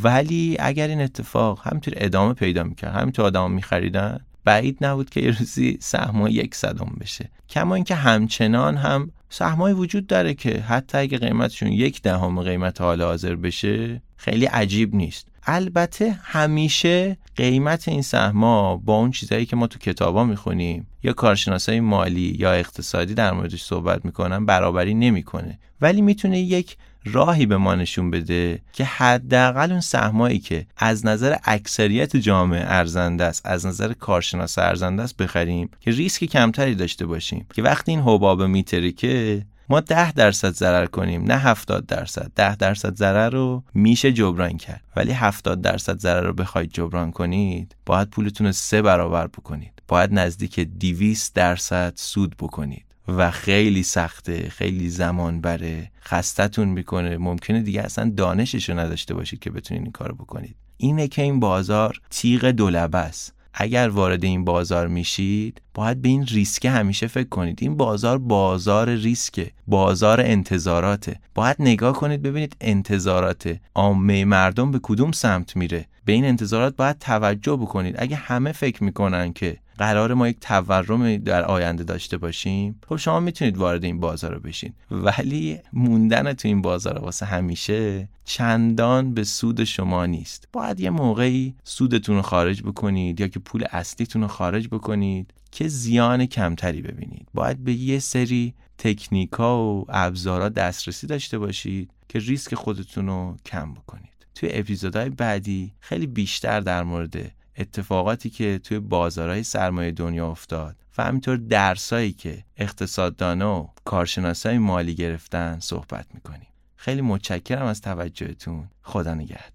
ولی 0.04 0.58
اگر 0.60 0.88
این 0.88 1.02
اتفاق 1.02 1.60
همینطور 1.64 1.94
ادامه 1.98 2.34
پیدا 2.34 2.64
می‌کرد 2.64 2.96
همینطور 2.96 3.26
آدم 3.26 3.52
میخریدن 3.52 4.20
بعید 4.46 4.78
نبود 4.82 5.10
که 5.10 5.22
یه 5.22 5.40
روزی 5.40 5.78
سهم 5.82 6.28
یک 6.28 6.56
صدم 6.56 6.98
بشه. 7.00 7.30
کما 7.50 7.76
اینکه 7.76 7.96
همچنان 7.96 8.78
هم 8.78 9.12
سهمای 9.34 9.74
وجود 9.74 10.08
داره 10.08 10.34
که 10.34 10.60
حتی 10.60 10.98
اگه 10.98 11.18
قیمتشون 11.18 11.72
یک 11.72 12.02
دهم 12.02 12.42
قیمت 12.42 12.82
حال 12.82 13.02
حاضر 13.02 13.36
بشه 13.36 14.02
خیلی 14.18 14.46
عجیب 14.46 14.96
نیست. 14.96 15.28
البته 15.44 16.20
همیشه 16.24 17.18
قیمت 17.36 17.88
این 17.88 18.02
سهما 18.02 18.78
با 18.78 18.96
اون 18.96 19.12
چیزایی 19.12 19.46
که 19.46 19.56
ما 19.56 19.68
تو 19.68 19.80
کتابا 19.80 20.24
می‌خونیم 20.24 20.88
یا 21.04 21.14
کارشناسای 21.14 21.80
مالی 21.80 22.36
یا 22.40 22.52
اقتصادی 22.52 23.14
در 23.14 23.32
موردش 23.32 23.64
صحبت 23.64 24.06
می‌کنن 24.06 24.46
برابری 24.46 24.94
نمی‌کنه. 24.94 25.60
ولی 25.82 26.02
می‌تونه 26.02 26.40
یک 26.40 26.78
راهی 27.06 27.46
به 27.46 27.58
ما 27.58 27.76
نشون 27.76 28.12
بده 28.12 28.62
که 28.74 28.86
حداقل 28.86 29.72
اون 29.72 29.82
سهمایی 29.82 30.40
که 30.40 30.66
از 30.78 31.06
نظر 31.06 31.36
اکثریت 31.44 32.18
جامعه 32.18 32.64
ارزنده 32.66 33.24
است 33.24 33.46
از 33.46 33.66
نظر 33.66 33.94
کارشناس 33.94 34.60
ارزنده 34.60 35.04
است 35.04 35.18
بخریم 35.18 35.70
که 35.80 35.92
ریسک 35.92 36.26
کمتری 36.26 36.76
داشته 36.76 37.06
باشیم. 37.06 37.46
که 37.54 37.62
وقتی 37.62 37.92
این 37.92 38.02
حباب 38.02 38.44
میترکه 38.44 39.46
ما 39.70 39.80
ده 39.80 40.12
درصد 40.12 40.54
ضرر 40.54 40.86
کنیم 40.86 41.24
نه 41.24 41.38
هفتاد 41.38 41.86
درصد. 41.86 42.32
ده 42.36 42.56
درصد 42.56 42.96
ضرر 42.96 43.30
رو 43.30 43.64
میشه 43.74 44.12
جبران 44.12 44.58
کرد. 44.58 44.82
ولی 44.96 45.12
هفتاد 45.12 45.62
درصد 45.62 46.00
ضرر 46.00 46.24
رو 46.24 46.34
بخواید 46.34 46.72
جبران 46.74 47.12
کنید 47.12 47.76
باید 47.86 48.10
پولتون 48.10 48.48
رو 48.48 48.54
سه 48.54 48.82
برابر 48.82 49.28
بکنید. 49.28 49.82
باید 49.88 50.14
نزدیک 50.14 50.60
دیویس 50.60 51.32
درصد 51.34 51.94
سود 51.96 52.36
بکنید. 52.40 52.86
و 53.18 53.32
خیلی 53.32 53.84
سخته 53.84 54.50
خیلی 54.50 54.90
زمان 54.90 55.42
بره 55.42 55.92
خستتون 56.04 56.68
می‌کنه. 56.68 57.18
ممکنه 57.18 57.62
دیگه 57.62 57.82
اصلا 57.82 58.12
دانشش 58.18 58.70
رو 58.70 58.80
نداشته 58.80 59.14
باشید 59.14 59.40
که 59.40 59.52
بتونید 59.52 59.84
این 59.84 59.92
کارو 59.92 60.16
بکنید. 60.16 60.56
اینه 60.78 61.08
که 61.08 61.22
این 61.22 61.40
بازار 61.40 62.02
تیغ 62.10 62.46
دولبه 62.46 62.98
است. 62.98 63.34
اگر 63.54 63.90
وارد 63.90 64.24
این 64.24 64.46
بازار 64.46 64.88
میشید 64.88 65.62
باید 65.74 66.02
به 66.02 66.10
این 66.10 66.26
ریسک 66.26 66.66
همیشه 66.66 67.08
فکر 67.08 67.30
کنید. 67.30 67.60
این 67.62 67.78
بازار 67.78 68.18
بازار 68.18 68.90
ریسکه. 68.90 69.52
بازار 69.68 70.22
انتظاراته. 70.22 71.20
باید 71.36 71.56
نگاه 71.60 71.94
کنید 71.94 72.22
ببینید 72.22 72.56
انتظارات 72.62 73.58
عامه 73.76 74.26
مردم 74.26 74.72
به 74.72 74.80
کدوم 74.84 75.12
سمت 75.12 75.56
میره؟ 75.56 75.86
به 76.06 76.14
این 76.14 76.26
انتظارات 76.26 76.76
باید 76.76 77.00
توجه 77.00 77.56
بکنید. 77.56 77.96
اگه 77.98 78.16
همه 78.16 78.52
فکر 78.52 78.84
می‌کنن 78.84 79.34
که 79.34 79.58
قرار 79.78 80.14
ما 80.14 80.28
یک 80.28 80.40
تورم 80.40 81.18
در 81.18 81.46
آینده 81.46 81.84
داشته 81.84 82.18
باشیم 82.18 82.80
خب 82.88 82.96
شما 82.96 83.20
می‌تونید 83.20 83.58
وارد 83.58 83.84
این 83.84 84.00
بازار 84.00 84.34
رو 84.34 84.40
بشین. 84.40 84.74
ولی 84.92 85.60
موندن 85.74 86.34
تو 86.34 86.48
این 86.48 86.62
بازار 86.62 87.00
واسه 87.00 87.26
همیشه 87.26 88.10
چندان 88.26 89.14
به 89.14 89.24
سود 89.24 89.64
شما 89.64 90.06
نیست. 90.06 90.48
باید 90.54 90.80
یه 90.80 90.90
موقعی 90.90 91.56
سودتون 91.64 92.16
رو 92.16 92.22
خارج 92.22 92.64
بکنید 92.64 93.20
یا 93.20 93.28
که 93.28 93.40
پول 93.40 93.66
اصلیتون 93.72 94.22
رو 94.22 94.28
خارج 94.28 94.68
بکنید 94.68 95.34
که 95.52 95.68
زیان 95.68 96.26
کمتری 96.26 96.82
ببینید. 96.82 97.28
باید 97.34 97.64
به 97.64 97.74
یه 97.74 98.00
سری 98.00 98.54
تکنیکا 98.78 99.64
و 99.64 99.86
ابزارا 99.90 100.50
دسترسی 100.50 101.08
داشته 101.08 101.40
باشید 101.40 101.92
که 102.10 102.20
ریسک 102.20 102.56
خودتون 102.56 103.08
رو 103.08 103.38
کم 103.46 103.74
بکنید. 103.74 104.11
توی 104.42 104.50
اپیزودهای 104.54 105.10
بعدی 105.10 105.74
خیلی 105.80 106.08
بیشتر 106.08 106.60
در 106.60 106.84
مورد 106.84 107.32
اتفاقاتی 107.58 108.30
که 108.30 108.60
توی 108.64 108.80
بازارهای 108.80 109.44
سرمایه 109.44 109.92
دنیا 109.92 110.32
افتاد 110.32 110.76
و 110.98 111.04
همینطور 111.04 111.38
درسایی 111.38 112.14
که 112.14 112.44
اقتصاددانا 112.58 113.64
و 113.64 113.70
کارشناسای 113.86 114.58
مالی 114.58 114.96
گرفتن 114.96 115.60
صحبت 115.60 116.06
می‌کنیم. 116.14 116.48
خیلی 116.76 117.02
متشکرم 117.02 117.66
از 117.66 117.82
توجهتون. 117.82 118.70
خدا 118.82 119.14
نگهدار. 119.14 119.52